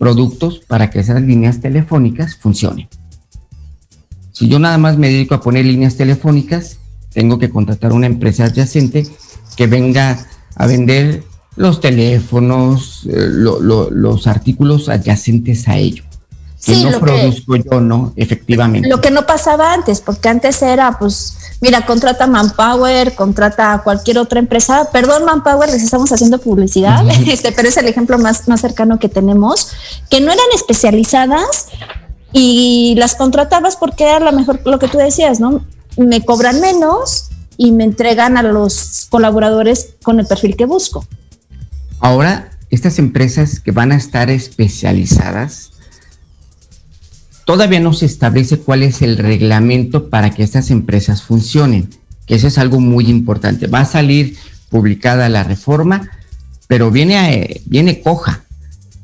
[0.00, 2.88] productos para que esas líneas telefónicas funcionen.
[4.32, 6.78] Si yo nada más me dedico a poner líneas telefónicas,
[7.12, 9.06] tengo que contratar una empresa adyacente
[9.56, 11.22] que venga a vender
[11.56, 16.04] los teléfonos, eh, los artículos adyacentes a ello.
[16.64, 18.12] Que no produzco yo, ¿no?
[18.16, 18.88] Efectivamente.
[18.88, 24.40] Lo que no pasaba antes, porque antes era, pues, mira, contrata Manpower, contrata cualquier otra
[24.40, 24.90] empresa.
[24.92, 29.08] Perdón, Manpower, les estamos haciendo publicidad, este, pero es el ejemplo más, más cercano que
[29.08, 29.72] tenemos,
[30.10, 31.68] que no eran especializadas
[32.32, 35.64] y las contratabas porque era lo mejor lo que tú decías, ¿no?
[35.96, 41.04] Me cobran menos y me entregan a los colaboradores con el perfil que busco.
[42.00, 45.69] Ahora, estas empresas que van a estar especializadas,
[47.44, 51.88] todavía no se establece cuál es el reglamento para que estas empresas funcionen,
[52.26, 53.66] que eso es algo muy importante.
[53.66, 54.36] Va a salir
[54.70, 56.10] publicada la reforma,
[56.68, 58.44] pero viene, viene coja,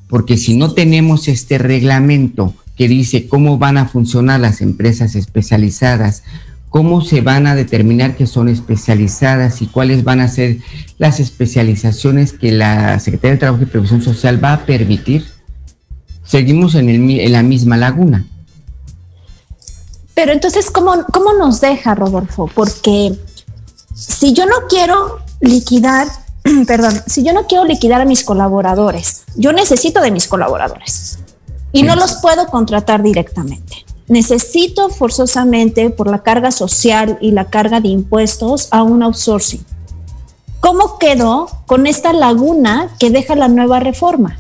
[0.09, 6.23] porque si no tenemos este reglamento que dice cómo van a funcionar las empresas especializadas,
[6.69, 10.59] cómo se van a determinar que son especializadas y cuáles van a ser
[10.99, 15.25] las especializaciones que la Secretaría de Trabajo y Previsión Social va a permitir,
[16.27, 18.27] seguimos en, el, la misma laguna.
[20.15, 22.51] Pero entonces, ¿cómo, ¿cómo nos deja, Rodolfo?
[22.55, 23.17] Porque
[23.95, 26.09] si yo no quiero liquidar,
[26.67, 31.19] perdón, si yo no quiero liquidar a mis colaboradores, yo necesito de mis colaboradores
[31.73, 33.85] y no los puedo contratar directamente.
[34.09, 39.65] Necesito forzosamente por la carga social y la carga de impuestos a un outsourcing.
[40.61, 44.39] ¿Cómo quedó con esta laguna que deja la nueva reforma?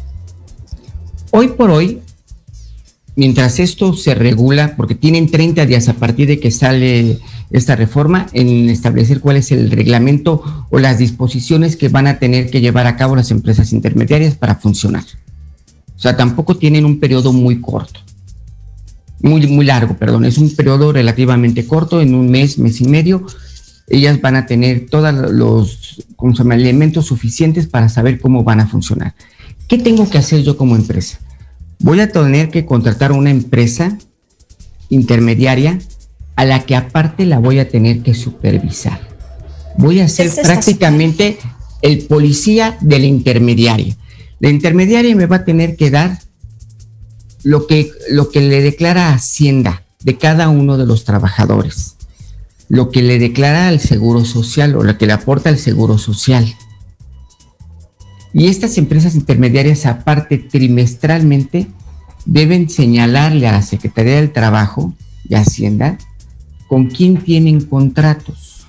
[1.39, 2.01] Hoy por hoy,
[3.15, 7.19] mientras esto se regula, porque tienen 30 días a partir de que sale
[7.51, 12.49] esta reforma en establecer cuál es el reglamento o las disposiciones que van a tener
[12.49, 15.05] que llevar a cabo las empresas intermediarias para funcionar.
[15.95, 18.01] O sea, tampoco tienen un periodo muy corto.
[19.21, 20.25] Muy, muy largo, perdón.
[20.25, 23.27] Es un periodo relativamente corto, en un mes, mes y medio.
[23.89, 26.03] Ellas van a tener todos los
[26.51, 29.15] elementos suficientes para saber cómo van a funcionar.
[29.69, 31.21] ¿Qué tengo que hacer yo como empresa?
[31.79, 33.99] Voy a tener que contratar una empresa
[34.89, 35.79] intermediaria
[36.37, 39.01] a la que aparte la voy a tener que supervisar.
[39.79, 41.39] Voy a ser prácticamente
[41.83, 43.97] el policía de la intermediaria.
[44.41, 46.19] La intermediaria me va a tener que dar
[47.43, 51.97] lo que, lo que le declara Hacienda de cada uno de los trabajadores,
[52.69, 56.55] lo que le declara al Seguro Social o lo que le aporta al Seguro Social.
[58.33, 61.67] Y estas empresas intermediarias, aparte, trimestralmente,
[62.25, 64.93] deben señalarle a la Secretaría del Trabajo
[65.29, 65.99] y Hacienda
[66.69, 68.67] con quién tienen contratos.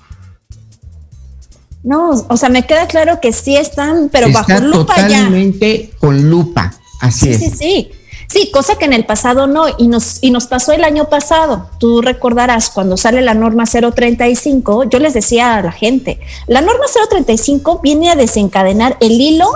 [1.82, 6.74] No, o sea, me queda claro que sí están, pero bajo lupa totalmente con lupa,
[7.00, 7.38] así es.
[7.38, 7.90] Sí, sí,
[8.28, 8.50] sí.
[8.52, 11.68] Cosa que en el pasado no, y nos, y nos pasó el año pasado.
[11.78, 16.84] Tú recordarás cuando sale la norma 035, yo les decía a la gente, la norma
[17.08, 19.50] 035 viene a desencadenar el hilo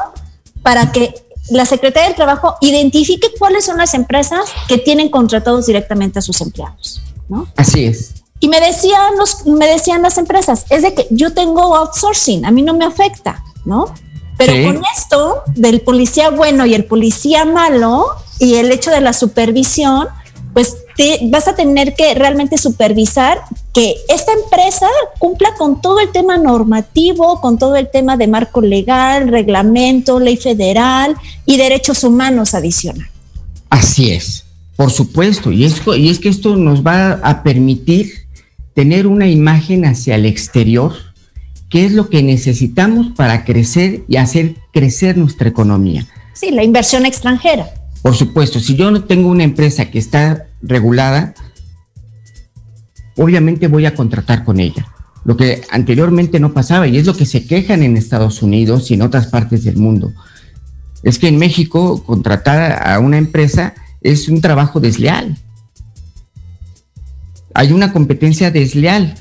[0.63, 1.15] para que
[1.51, 6.41] la Secretaría del Trabajo identifique cuáles son las empresas que tienen contratados directamente a sus
[6.41, 7.49] empleados, ¿no?
[7.57, 8.15] Así es.
[8.41, 12.51] Y me decían, los, me decían las empresas, es de que yo tengo outsourcing, a
[12.51, 13.93] mí no me afecta, ¿no?
[14.47, 18.07] Pero con esto del policía bueno y el policía malo
[18.39, 20.09] y el hecho de la supervisión,
[20.53, 23.41] pues te, vas a tener que realmente supervisar
[23.73, 24.87] que esta empresa
[25.19, 30.37] cumpla con todo el tema normativo, con todo el tema de marco legal, reglamento, ley
[30.37, 33.09] federal y derechos humanos adicional.
[33.71, 34.45] Así es,
[34.77, 38.27] por supuesto, y es, y es que esto nos va a permitir
[38.75, 40.93] tener una imagen hacia el exterior,
[41.73, 46.07] que es lo que necesitamos para crecer y hacer crecer nuestra economía.
[46.35, 47.67] Sí, la inversión extranjera.
[48.03, 51.33] Por supuesto, si yo no tengo una empresa que está regulada,
[53.17, 54.87] obviamente voy a contratar con ella.
[55.25, 58.95] Lo que anteriormente no pasaba y es lo que se quejan en Estados Unidos y
[58.95, 60.13] en otras partes del mundo.
[61.03, 65.39] Es que en México contratar a una empresa es un trabajo desleal.
[67.55, 69.15] Hay una competencia desleal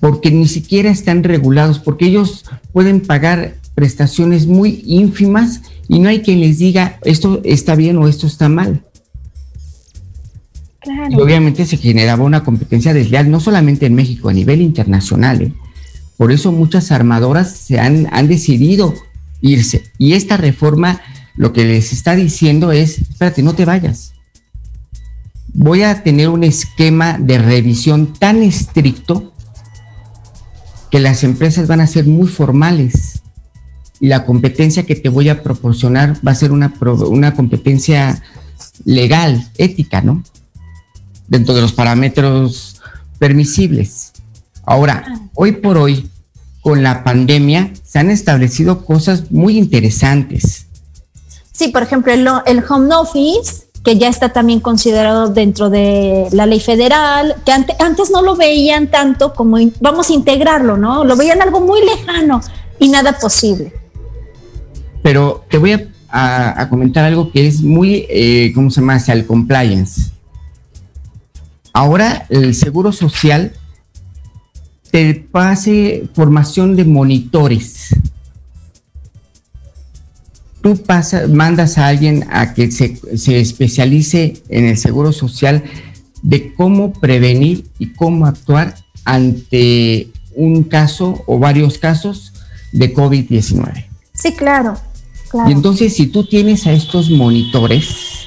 [0.00, 6.20] porque ni siquiera están regulados, porque ellos pueden pagar prestaciones muy ínfimas y no hay
[6.20, 8.82] quien les diga esto está bien o esto está mal.
[11.10, 15.42] Y obviamente se generaba una competencia desleal, no solamente en México, a nivel internacional.
[15.42, 15.52] ¿eh?
[16.16, 18.94] Por eso muchas armadoras se han, han decidido
[19.42, 19.84] irse.
[19.98, 21.00] Y esta reforma
[21.36, 24.14] lo que les está diciendo es, espérate, no te vayas.
[25.52, 29.32] Voy a tener un esquema de revisión tan estricto
[30.90, 33.20] que las empresas van a ser muy formales
[34.00, 36.72] y la competencia que te voy a proporcionar va a ser una,
[37.06, 38.22] una competencia
[38.84, 40.22] legal, ética, ¿no?
[41.28, 42.80] Dentro de los parámetros
[43.18, 44.12] permisibles.
[44.64, 45.20] Ahora, ah.
[45.34, 46.08] hoy por hoy,
[46.60, 50.66] con la pandemia, se han establecido cosas muy interesantes.
[51.52, 52.12] Sí, por ejemplo,
[52.46, 58.10] el home office, que ya está también considerado dentro de la ley federal, que antes
[58.10, 61.04] no lo veían tanto como vamos a integrarlo, ¿no?
[61.04, 62.40] Lo veían algo muy lejano
[62.78, 63.72] y nada posible.
[65.02, 65.72] Pero te voy
[66.10, 68.96] a, comentar algo que es muy, eh, ¿cómo se llama?
[68.96, 70.10] Hacia el compliance.
[71.72, 73.52] Ahora el Seguro Social
[74.90, 77.94] te pase formación de monitores.
[80.62, 80.78] Tú
[81.28, 85.64] mandas a alguien a que se, se especialice en el Seguro Social
[86.22, 92.32] de cómo prevenir y cómo actuar ante un caso o varios casos
[92.72, 93.86] de COVID-19.
[94.12, 94.76] Sí, claro.
[95.46, 98.26] Y entonces si tú tienes a estos monitores,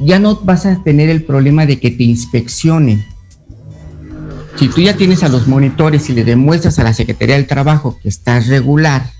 [0.00, 3.04] ya no vas a tener el problema de que te inspeccionen.
[4.56, 7.98] Si tú ya tienes a los monitores y le demuestras a la Secretaría del Trabajo
[8.02, 9.10] que estás regular,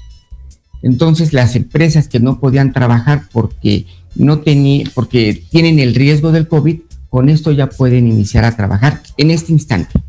[0.83, 6.49] entonces las empresas que no podían trabajar porque no tenían, porque tienen el riesgo del
[6.49, 10.01] COVID, con esto ya pueden iniciar a trabajar en este instante.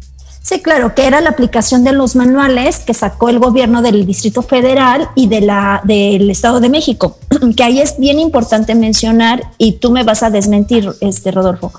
[0.41, 4.41] Sí, claro, que era la aplicación de los manuales que sacó el gobierno del Distrito
[4.41, 7.17] Federal y de la, del Estado de México,
[7.57, 11.73] que ahí es bien importante mencionar y tú me vas a desmentir, este Rodolfo.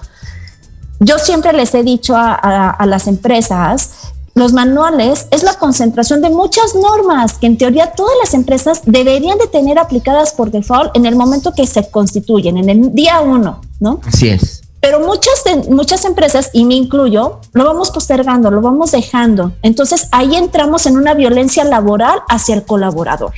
[1.00, 6.30] Yo siempre les he dicho a, a las empresas los manuales es la concentración de
[6.30, 11.06] muchas normas que en teoría todas las empresas deberían de tener aplicadas por default en
[11.06, 14.00] el momento que se constituyen, en el día uno, ¿no?
[14.06, 14.62] Así es.
[14.80, 19.52] Pero muchas, muchas empresas, y me incluyo, lo vamos postergando, lo vamos dejando.
[19.62, 23.32] Entonces ahí entramos en una violencia laboral hacia el colaborador.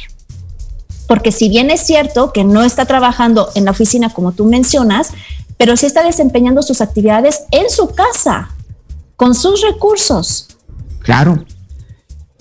[1.06, 5.12] Porque si bien es cierto que no está trabajando en la oficina como tú mencionas,
[5.56, 8.50] pero sí está desempeñando sus actividades en su casa,
[9.16, 10.48] con sus recursos.
[11.10, 11.44] Claro.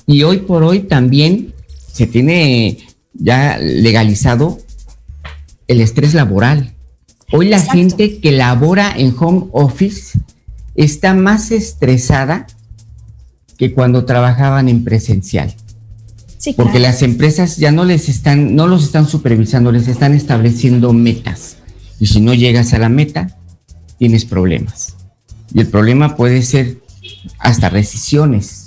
[0.05, 1.55] Y hoy por hoy también
[1.91, 2.77] se tiene
[3.15, 4.59] ya legalizado
[5.67, 6.75] el estrés laboral.
[7.31, 10.19] Hoy la gente que labora en home office
[10.75, 12.45] está más estresada
[13.57, 15.51] que cuando trabajaban en presencial.
[16.55, 21.57] porque las empresas ya no les están, no los están supervisando, les están estableciendo metas.
[21.99, 23.35] Y si no llegas a la meta,
[23.97, 24.95] tienes problemas.
[25.55, 26.77] Y el problema puede ser
[27.39, 28.58] hasta rescisiones.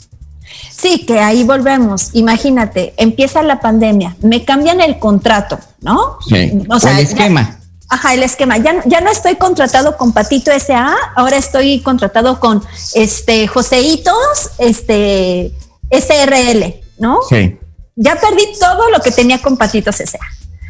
[0.83, 2.11] Sí, que ahí volvemos.
[2.13, 6.19] Imagínate, empieza la pandemia, me cambian el contrato, ¿no?
[6.29, 6.61] Sí.
[6.69, 7.61] O, sea, el esquema.
[7.89, 8.59] ajá, el esquema.
[8.59, 12.65] Ya, ya no estoy contratado con Patito SA, ahora estoy contratado con
[12.95, 15.53] este Joseitos, este
[15.89, 17.21] SRL, ¿no?
[17.29, 17.57] Sí.
[17.95, 20.19] Ya perdí todo lo que tenía con Patitos S.A.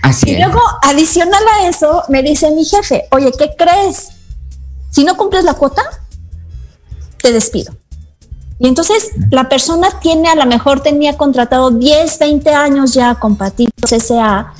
[0.06, 4.08] Así y luego, adicional a eso, me dice mi jefe, oye, ¿qué crees?
[4.90, 5.82] Si no cumples la cuota,
[7.22, 7.74] te despido.
[8.62, 13.34] Y entonces la persona tiene, a lo mejor tenía contratado 10, 20 años ya con
[13.34, 14.54] Patitos S.A.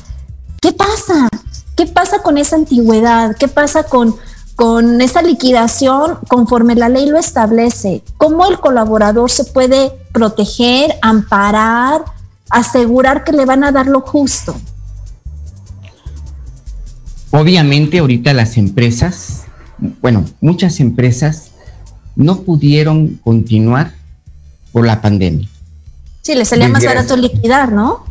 [0.61, 1.29] ¿Qué pasa?
[1.77, 3.37] ¿Qué pasa con esa antigüedad?
[3.37, 4.17] ¿Qué pasa con,
[4.57, 8.03] con esa liquidación conforme la ley lo establece?
[8.17, 12.05] ¿Cómo el colaborador se puede proteger, amparar,
[12.51, 14.57] asegurar que le van a dar lo justo?
[17.31, 19.45] Obviamente ahorita las empresas,
[20.01, 21.52] bueno, muchas empresas
[22.17, 23.95] no pudieron continuar
[24.73, 25.49] por la pandemia.
[26.23, 28.05] Sí, les salía más barato liquidar, ¿no?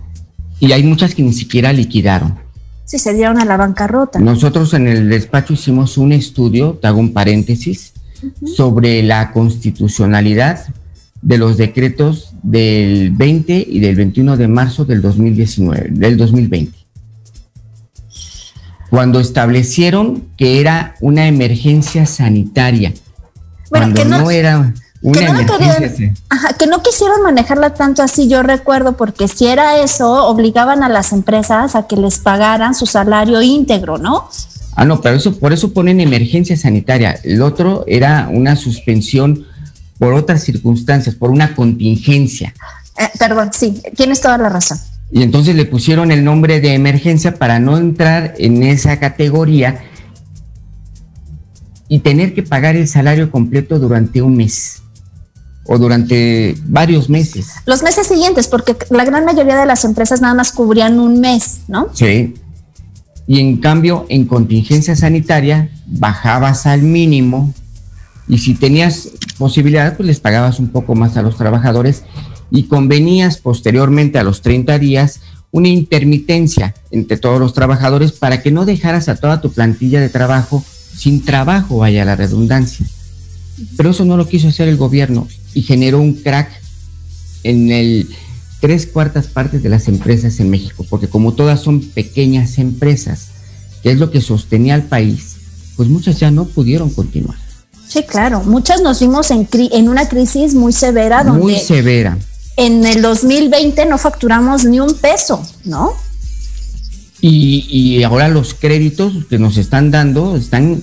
[0.60, 2.38] Y hay muchas que ni siquiera liquidaron.
[2.86, 4.20] Sí, se dieron a la bancarrota.
[4.20, 7.94] Nosotros en el despacho hicimos un estudio, te hago un paréntesis,
[8.56, 10.66] sobre la constitucionalidad
[11.22, 16.78] de los decretos del 20 y del 21 de marzo del 2019, del 2020.
[18.90, 22.94] Cuando establecieron que era una emergencia sanitaria
[23.72, 25.40] bueno, que no, era una que no
[26.30, 30.90] ajá, que no quisieron manejarla tanto así, yo recuerdo, porque si era eso, obligaban a
[30.90, 34.30] las empresas a que les pagaran su salario íntegro, ¿no?
[34.76, 37.20] Ah, no, pero eso, por eso ponen emergencia sanitaria.
[37.24, 39.46] El otro era una suspensión
[39.98, 42.54] por otras circunstancias, por una contingencia.
[42.98, 44.78] Eh, perdón, sí, tienes toda la razón.
[45.12, 49.82] Y entonces le pusieron el nombre de emergencia para no entrar en esa categoría
[51.92, 54.82] y tener que pagar el salario completo durante un mes
[55.66, 57.50] o durante varios meses.
[57.66, 61.64] Los meses siguientes, porque la gran mayoría de las empresas nada más cubrían un mes,
[61.68, 61.90] ¿no?
[61.94, 62.34] Sí.
[63.28, 67.54] Y en cambio, en contingencia sanitaria, bajabas al mínimo
[68.26, 72.04] y si tenías posibilidad, pues les pagabas un poco más a los trabajadores
[72.52, 75.20] y convenías posteriormente a los 30 días
[75.52, 80.08] una intermitencia entre todos los trabajadores para que no dejaras a toda tu plantilla de
[80.08, 80.64] trabajo
[80.96, 82.86] sin trabajo, vaya la redundancia.
[83.78, 86.50] Pero eso no lo quiso hacer el gobierno y generó un crack
[87.44, 88.10] en el
[88.60, 93.30] tres cuartas partes de las empresas en México, porque como todas son pequeñas empresas,
[93.82, 95.36] que es lo que sostenía al país,
[95.76, 97.38] pues muchas ya no pudieron continuar.
[97.88, 101.24] Sí, claro, muchas nos vimos en, en una crisis muy severa.
[101.24, 102.18] Donde muy severa.
[102.56, 105.94] En el 2020 no facturamos ni un peso, ¿no?
[107.22, 110.82] Y, ahora los créditos que nos están dando están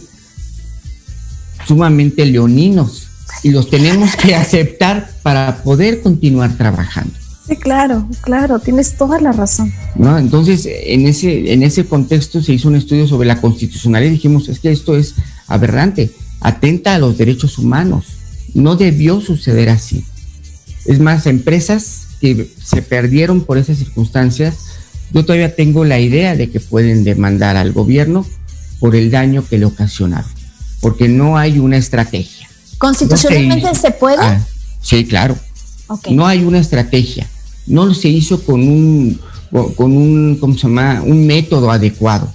[1.66, 3.08] sumamente leoninos
[3.42, 7.12] y los tenemos que aceptar para poder continuar trabajando.
[7.46, 9.72] Sí, claro, claro, tienes toda la razón.
[9.96, 10.18] ¿No?
[10.18, 14.48] Entonces, en ese, en ese contexto se hizo un estudio sobre la constitucionalidad y dijimos,
[14.48, 15.14] es que esto es
[15.46, 18.04] aberrante, atenta a los derechos humanos.
[18.54, 20.04] No debió suceder así.
[20.84, 24.77] Es más, empresas que se perdieron por esas circunstancias
[25.12, 28.26] yo todavía tengo la idea de que pueden demandar al gobierno
[28.80, 30.30] por el daño que le ocasionaron,
[30.80, 32.48] porque no hay una estrategia.
[32.78, 34.18] ¿Constitucionalmente se, puede?
[34.20, 34.40] Ah,
[34.80, 35.36] sí, claro.
[36.10, 37.26] No hay una estrategia.
[37.66, 39.20] No se hizo con un,
[39.76, 41.02] con un, ¿cómo se llama?
[41.04, 42.32] Un método adecuado.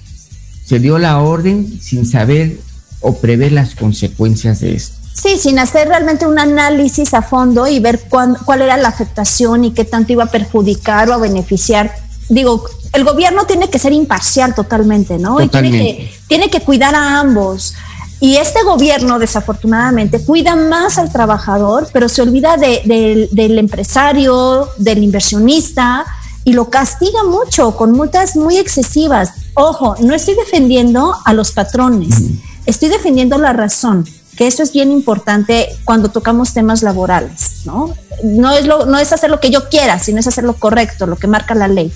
[0.64, 2.58] Se dio la orden sin saber
[3.00, 4.96] o prever las consecuencias de esto.
[5.14, 9.70] Sí, sin hacer realmente un análisis a fondo y ver cuál era la afectación y
[9.70, 11.94] qué tanto iba a perjudicar o a beneficiar
[12.28, 15.40] digo, el gobierno tiene que ser imparcial totalmente, ¿no?
[15.40, 17.74] Y tiene que, tiene que cuidar a ambos.
[18.20, 26.06] Y este gobierno, desafortunadamente, cuida más al trabajador, pero se olvida del empresario, del inversionista,
[26.44, 29.32] y lo castiga mucho con multas muy excesivas.
[29.54, 32.22] Ojo, no estoy defendiendo a los patrones,
[32.66, 34.06] estoy defendiendo la razón,
[34.36, 37.94] que eso es bien importante cuando tocamos temas laborales, ¿no?
[38.22, 41.06] No es, lo, no es hacer lo que yo quiera, sino es hacer lo correcto,
[41.06, 41.92] lo que marca la ley.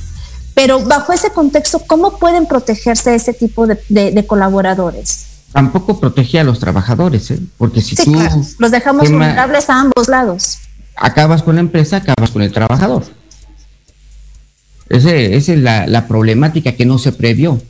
[0.59, 5.27] Pero bajo ese contexto, ¿cómo pueden protegerse ese tipo de, colaboradores?
[5.53, 7.39] Tampoco protege a los trabajadores, ¿eh?
[7.57, 8.13] porque si tú...
[8.59, 10.59] Los dejamos vulnerables a ambos lados.
[10.97, 13.05] Acabas con la empresa, acabas con el trabajador.
[14.89, 17.63] esa es la, problemática que no se previó.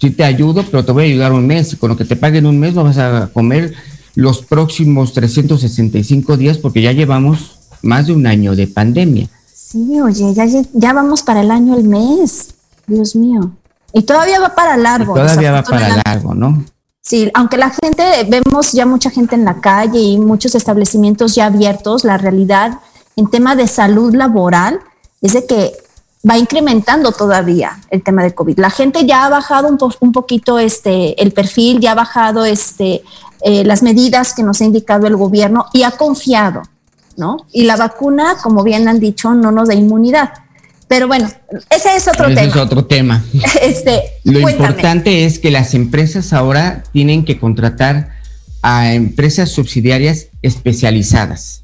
[0.00, 2.46] Sí te ayudo, pero te voy a ayudar un mes con lo que te paguen
[2.46, 3.74] un mes no vas a comer
[4.16, 9.28] los próximos 365 días porque ya llevamos más de un año de pandemia.
[9.72, 12.48] Sí, oye, ya, ya vamos para el año el mes.
[12.86, 13.52] Dios mío.
[13.94, 15.14] Y todavía va para largo.
[15.14, 16.62] todavía va para largo, ¿no?
[17.00, 21.46] Sí, aunque la gente, vemos ya mucha gente en la calle y muchos establecimientos ya
[21.46, 22.80] abiertos, la realidad
[23.16, 24.80] en tema de salud laboral
[25.22, 25.72] es de que
[26.28, 28.58] va incrementando todavía el tema de COVID.
[28.58, 33.02] La gente ya ha bajado un, un poquito este, el perfil, ya ha bajado este,
[33.40, 36.62] eh, las medidas que nos ha indicado el gobierno y ha confiado,
[37.16, 37.46] ¿no?
[37.52, 40.32] Y la vacuna, como bien han dicho, no nos da inmunidad.
[40.88, 41.30] Pero bueno,
[41.70, 42.42] ese es otro tema.
[42.42, 43.24] es otro tema.
[43.62, 48.10] Este, Lo importante es que las empresas ahora tienen que contratar
[48.60, 51.62] a empresas subsidiarias especializadas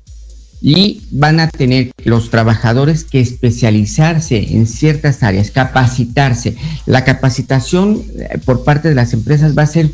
[0.61, 6.57] y van a tener los trabajadores que especializarse en ciertas áreas, capacitarse.
[6.87, 9.91] La capacitación eh, por parte de las empresas va a ser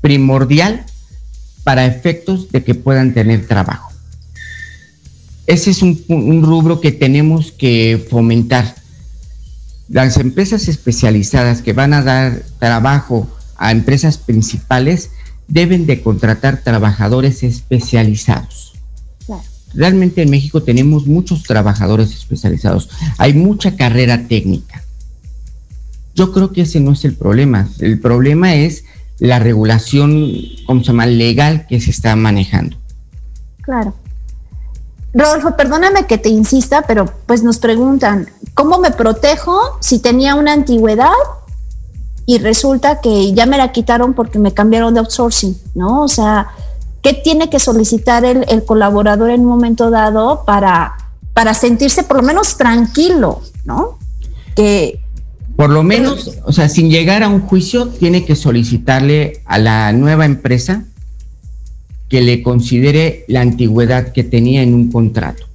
[0.00, 0.84] primordial
[1.62, 3.91] para efectos de que puedan tener trabajo.
[5.46, 8.74] Ese es un, rubro que tenemos que fomentar.
[9.88, 15.10] Las empresas especializadas que van a dar trabajo a empresas principales
[15.48, 18.72] deben de contratar trabajadores especializados
[19.74, 24.82] Realmente en México tenemos muchos trabajadores especializados, hay mucha carrera técnica.
[26.14, 28.84] Yo creo que ese no es el problema, el problema es
[29.18, 30.34] la regulación,
[30.66, 32.76] ¿cómo se llama?, legal que se está manejando.
[33.62, 33.94] Claro.
[35.14, 40.52] Rodolfo, perdóname que te insista, pero pues nos preguntan, ¿cómo me protejo si tenía una
[40.52, 41.12] antigüedad
[42.24, 46.02] y resulta que ya me la quitaron porque me cambiaron de outsourcing, ¿no?
[46.02, 46.48] O sea,
[47.02, 50.94] ¿Qué tiene que solicitar el, colaborador en un momento dado para,
[51.34, 53.98] para sentirse por lo menos tranquilo, ¿no?
[54.54, 55.00] Que,
[55.56, 59.92] por lo menos, o sea, sin llegar a un juicio, tiene que solicitarle a la
[59.92, 60.84] nueva empresa
[62.12, 65.46] que le considere la antigüedad que tenía en un contrato.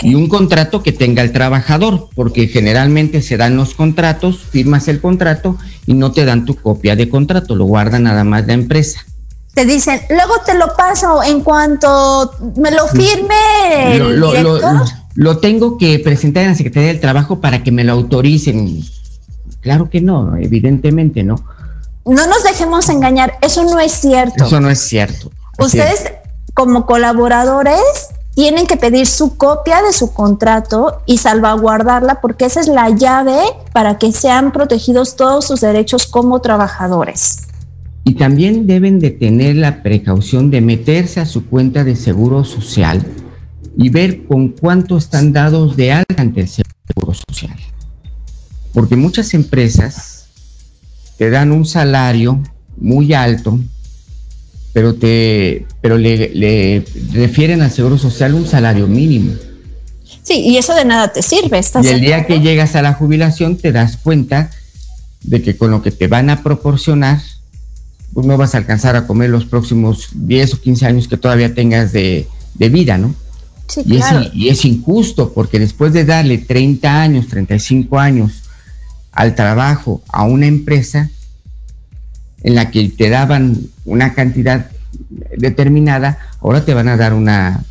[0.00, 5.02] Y un contrato que tenga el trabajador, porque generalmente se dan los contratos, firmas el
[5.02, 9.04] contrato y no te dan tu copia de contrato, lo guarda nada más la empresa
[9.52, 14.82] te dicen, luego te lo paso en cuanto me lo firme el lo, director.
[15.14, 18.82] Lo, tengo que presentar en la Secretaría del Trabajo para que me lo autoricen.
[19.60, 21.36] Claro que no, evidentemente no.
[22.04, 24.44] No nos dejemos engañar, eso no es cierto.
[24.44, 25.30] Eso no es cierto.
[25.58, 26.12] Ustedes
[26.54, 27.80] como colaboradores
[28.34, 33.38] tienen que pedir su copia de su contrato y salvaguardarla porque esa es la llave
[33.72, 37.48] para que sean protegidos todos sus derechos como trabajadores.
[38.04, 43.04] Y también deben de tener la precaución de meterse a su cuenta de seguro social
[43.76, 47.56] y ver con cuánto están dados de alta ante el seguro social.
[48.72, 50.26] Porque muchas empresas
[51.16, 52.40] te dan un salario
[52.76, 53.58] muy alto,
[54.74, 59.32] pero, te, pero le, refieren al seguro social un salario mínimo.
[60.24, 61.60] Sí, y eso de nada te sirve.
[61.82, 64.50] y el día que llegas a la jubilación te das cuenta
[65.22, 67.20] de que con lo que te van a proporcionar
[68.12, 71.54] pues no vas a alcanzar a comer los próximos 10 o 15 años que todavía
[71.54, 73.14] tengas de, vida, ¿no?
[73.68, 74.20] Sí, y, claro.
[74.20, 78.42] es, y es injusto porque después de darle 30 años, 35 años
[79.12, 81.10] al trabajo a una empresa
[82.44, 84.70] en la que te daban una cantidad
[85.36, 87.64] determinada, ahora te van a dar una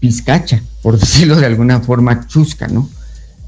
[0.00, 2.88] pizcacha, por decirlo de alguna forma chusca, ¿no?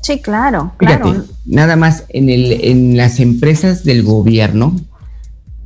[0.03, 0.73] Sí, claro.
[0.79, 4.77] Fíjate, nada más en, el, en las empresas del gobierno,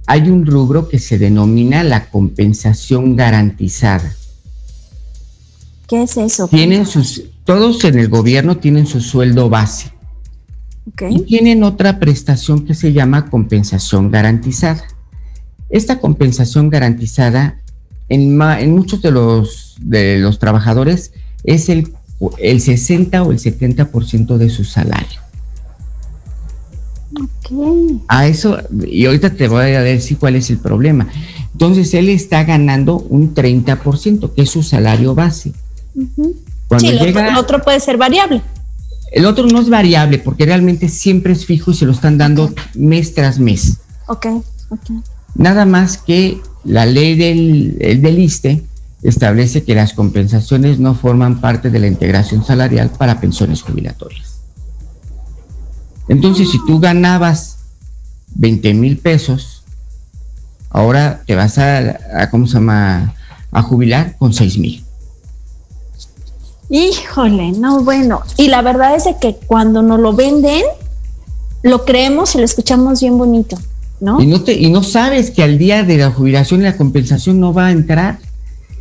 [0.07, 4.14] hay un rubro que se denomina la compensación garantizada.
[5.86, 6.48] ¿Qué es eso?
[6.48, 9.91] Tienen sus, todos en el gobierno tienen su sueldo base.
[11.09, 14.85] Y tienen otra prestación que se llama compensación garantizada.
[15.70, 17.61] Esta compensación garantizada
[18.09, 21.12] en, en muchos de los, de los trabajadores
[21.45, 21.93] es el,
[22.39, 25.20] el 60 o el 70% de su salario.
[28.09, 31.09] A eso, y ahorita te voy a decir cuál es el problema.
[31.53, 35.53] Entonces él está ganando un 30%, que es su salario base.
[36.68, 38.43] Cuando sí, llega, el otro puede ser variable.
[39.13, 42.53] El otro no es variable porque realmente siempre es fijo y se lo están dando
[42.75, 43.79] mes tras mes.
[44.09, 44.27] Ok,
[44.71, 44.91] ok.
[45.35, 48.65] Nada más que la ley del, del ISTE
[49.03, 54.41] establece que las compensaciones no forman parte de la integración salarial para pensiones jubilatorias.
[56.09, 57.59] Entonces, si tú ganabas
[58.35, 59.65] 20 mil pesos,
[60.71, 63.15] ahora te vas a, ¿cómo se llama?
[63.51, 64.82] A jubilar con 6 mil.
[66.73, 68.23] Híjole, no, bueno.
[68.39, 70.62] Y la verdad es que cuando nos lo venden,
[71.62, 73.59] lo creemos y lo escuchamos bien bonito,
[74.01, 74.23] ¿no?
[74.23, 77.53] Y no, te, y no sabes que al día de la jubilación la compensación no
[77.53, 78.18] va a entrar.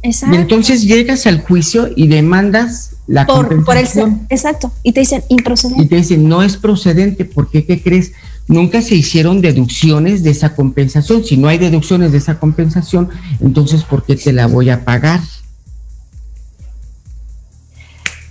[0.04, 0.34] Exacto.
[0.34, 2.92] Y entonces llegas al juicio y demandas
[3.28, 3.86] por, por el
[4.30, 4.72] exacto.
[4.84, 5.84] Y te dicen improcedente.
[5.84, 8.14] Y te dicen, no es procedente, porque ¿qué crees?
[8.48, 11.24] nunca se hicieron deducciones de esa compensación.
[11.26, 13.10] Si no hay deducciones de esa compensación,
[13.42, 15.20] entonces ¿por qué te la voy a pagar?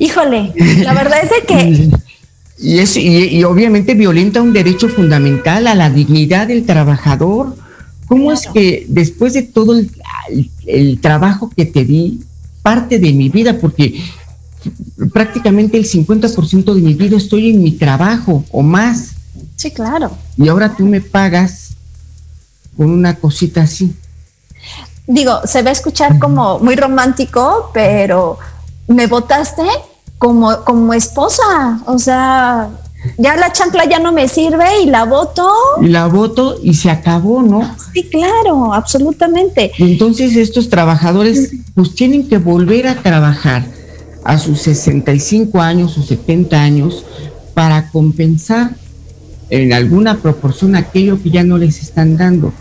[0.00, 1.90] Híjole, la verdad es que...
[2.58, 7.54] y, es, y, obviamente violenta un derecho fundamental a la dignidad del trabajador.
[8.08, 9.80] ¿Cómo es que después de todo
[10.66, 12.20] el trabajo que te di,
[12.62, 14.02] parte de mi vida, porque
[15.12, 19.12] prácticamente el 50% de mi vida estoy en mi trabajo o más.
[19.56, 20.10] Sí, claro.
[20.36, 21.70] Y ahora tú me pagas
[22.76, 23.94] con una cosita así.
[25.06, 28.38] Digo, se va a escuchar como muy romántico, pero
[28.86, 29.64] me votaste
[30.20, 31.80] como, como esposa.
[31.86, 32.68] O sea,
[33.16, 35.50] ya la chancla ya no me sirve y la voto.
[35.80, 37.74] Y la voto y se acabó, ¿no?
[37.92, 39.72] Sí, claro, absolutamente.
[39.78, 43.64] Entonces estos trabajadores pues tienen que volver a trabajar
[44.22, 47.04] a sus 65 años o 70 años
[47.54, 48.72] para compensar
[49.48, 52.52] en alguna proporción aquello que ya no les están dando.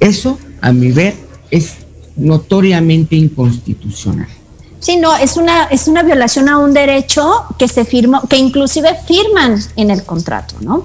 [0.00, 1.14] Eso, a mi ver,
[1.50, 1.74] es
[2.16, 4.37] notoriamente inconstitucional.
[4.80, 8.96] Sí, no, es una, es una violación a un derecho que se firmó, que inclusive
[9.06, 10.84] firman en el contrato, ¿no?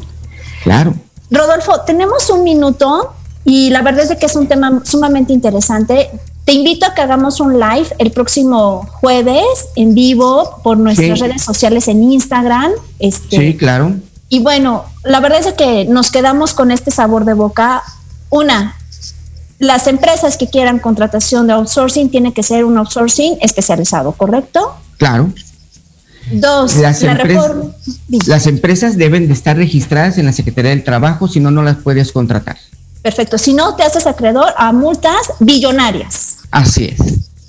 [0.63, 0.93] Claro.
[1.29, 3.13] Rodolfo, tenemos un minuto
[3.45, 6.09] y la verdad es que es un tema sumamente interesante.
[6.45, 11.41] Te invito a que hagamos un live el próximo jueves en vivo por nuestras redes
[11.41, 12.71] sociales en Instagram.
[12.99, 13.93] Este, sí, claro.
[14.29, 17.83] Y bueno, la verdad es que nos quedamos con este sabor de boca.
[18.29, 18.75] Una,
[19.59, 24.75] las empresas que quieran contratación de outsourcing tiene que ser un outsourcing especializado, ¿correcto?
[24.97, 25.31] Claro.
[26.31, 27.03] Dos, las,
[28.27, 31.77] las empresas deben de estar registradas en la Secretaría del Trabajo, si no, no las
[31.77, 32.57] puedes contratar.
[33.01, 33.37] Perfecto.
[33.37, 36.37] Si no, te haces acreedor a multas billonarias.
[36.49, 36.99] Así es.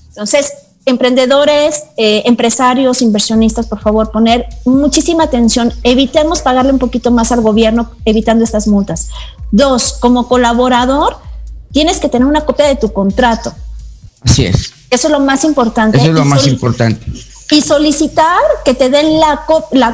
[0.09, 0.53] Entonces,
[0.85, 5.73] emprendedores, eh, empresarios, inversionistas, por favor, poner muchísima atención.
[5.85, 9.09] Evitemos pagarle un poquito más al gobierno evitando estas multas.
[9.53, 11.19] Dos, como colaborador,
[11.75, 13.53] tienes que tener una copia de tu contrato.
[14.23, 14.73] Así es.
[14.89, 15.99] Eso es lo más importante.
[15.99, 17.05] Eso es lo más importante.
[17.51, 19.45] Y solicitar que te den la,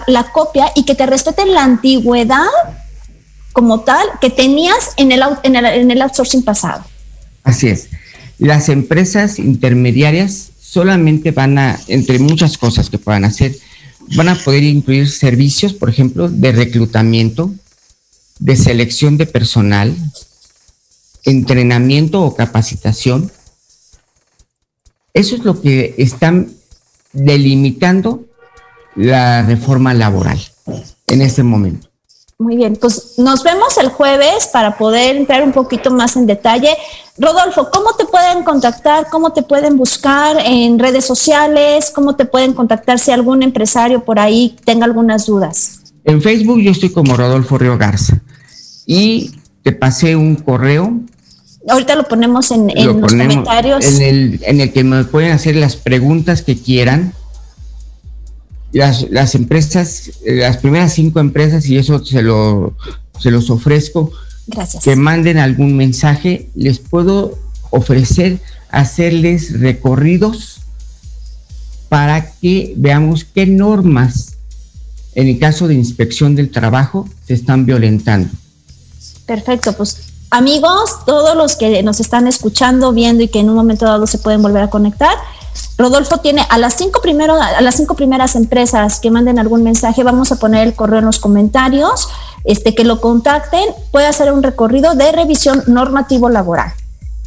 [0.06, 2.46] la copia y que te respeten la antigüedad
[3.52, 6.84] como tal que tenías en el, en el, en el outsourcing pasado.
[7.42, 7.88] Así es.
[8.38, 13.56] Las empresas intermediarias solamente van a, entre muchas cosas que puedan hacer,
[14.16, 17.50] van a poder incluir servicios, por ejemplo, de reclutamiento,
[18.38, 19.96] de selección de personal,
[21.24, 23.30] entrenamiento o capacitación.
[25.12, 26.52] Eso es lo que están
[27.12, 28.24] delimitando
[28.94, 30.40] la reforma laboral
[31.08, 31.88] en este momento.
[32.38, 36.70] Muy bien, pues nos vemos el jueves para poder entrar un poquito más en detalle.
[37.18, 39.08] Rodolfo, ¿cómo te pueden contactar?
[39.10, 41.92] ¿Cómo te pueden buscar en redes sociales?
[41.94, 45.80] ¿Cómo te pueden contactar si algún empresario por ahí tenga algunas dudas?
[46.04, 48.22] En Facebook yo estoy como Rodolfo Río Garza
[48.86, 49.32] y
[49.62, 51.00] te pasé un correo.
[51.68, 53.84] Ahorita lo ponemos en, los comentarios.
[53.84, 57.12] En el, en el que me pueden hacer las preguntas que quieran
[58.72, 62.74] las, las empresas, las primeras cinco empresas, y eso se, lo,
[63.18, 64.12] se los ofrezco,
[64.46, 64.84] Gracias.
[64.84, 67.38] que manden algún mensaje, les puedo
[67.70, 68.38] ofrecer
[68.70, 70.60] hacerles recorridos
[71.88, 74.36] para que veamos qué normas
[75.14, 78.28] en el caso de inspección del trabajo se están violentando.
[79.30, 83.84] Perfecto, pues amigos, todos los que nos están escuchando, viendo y que en un momento
[83.84, 85.16] dado se pueden volver a conectar,
[85.78, 90.02] Rodolfo tiene a las cinco primero, a las cinco primeras empresas que manden algún mensaje,
[90.02, 92.08] vamos a poner el correo en los comentarios,
[92.42, 96.72] este que lo contacten, puede hacer un recorrido de revisión normativo laboral.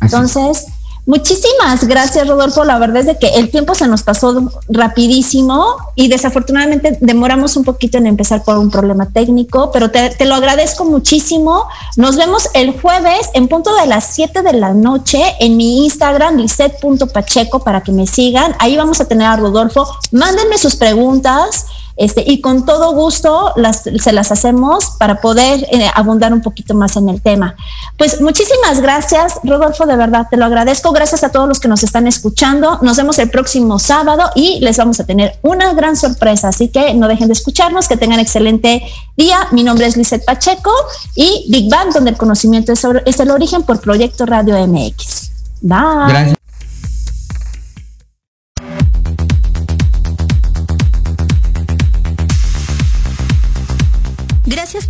[0.01, 0.65] Entonces,
[1.05, 2.63] Muchísimas gracias, Rodolfo.
[2.63, 7.65] La verdad es de que el tiempo se nos pasó rapidísimo y desafortunadamente demoramos un
[7.65, 11.65] poquito en empezar por un problema técnico, pero te, lo agradezco muchísimo.
[11.97, 16.37] Nos vemos el jueves en punto de las 7 de la noche en mi Instagram,
[16.37, 18.55] lisset.pacheco, para que me sigan.
[18.59, 19.85] Ahí vamos a tener a Rodolfo.
[20.11, 21.65] Mándenme sus preguntas.
[21.95, 26.73] Este, y con todo gusto las, se las hacemos para poder eh, abundar un poquito
[26.73, 27.55] más en el tema.
[27.97, 30.91] Pues muchísimas gracias, Rodolfo, de verdad, te lo agradezco.
[30.91, 32.79] Gracias a todos los que nos están escuchando.
[32.81, 36.93] Nos vemos el próximo sábado y les vamos a tener una gran sorpresa, así que
[36.93, 38.83] no dejen de escucharnos, que tengan excelente
[39.15, 39.47] día.
[39.51, 40.71] Mi nombre es Lizeth Pacheco
[41.15, 45.31] y Big Bang, donde el conocimiento es, es el origen por Proyecto Radio MX.
[45.61, 45.77] Bye.
[46.09, 46.42] Gracias.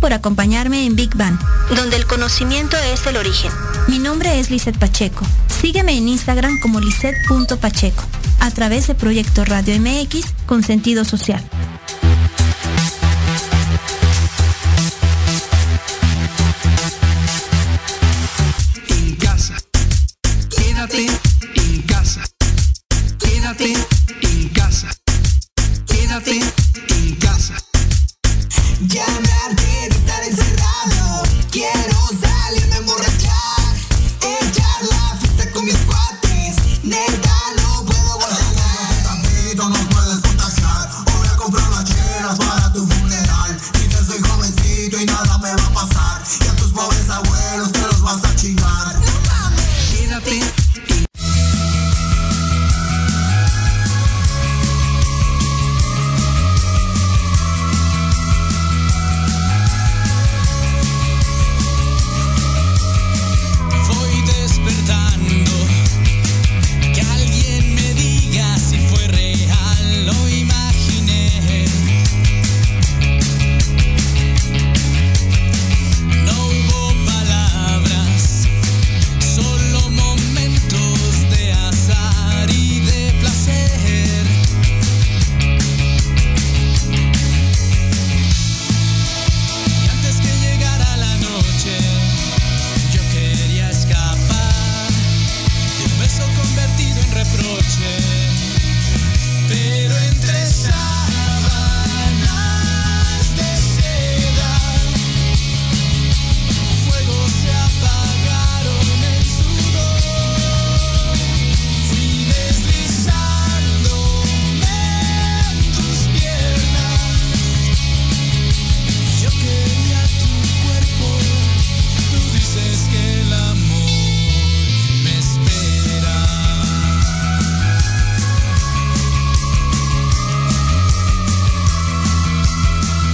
[0.04, 1.38] Por acompañarme en Big Bang,
[1.74, 3.50] donde el conocimiento es el origen.
[3.88, 5.24] Mi nombre es Lizeth Pacheco.
[5.46, 8.02] Sígueme en Instagram como lisette.pacheco,
[8.40, 11.42] a través de Proyecto Radio MX con sentido social.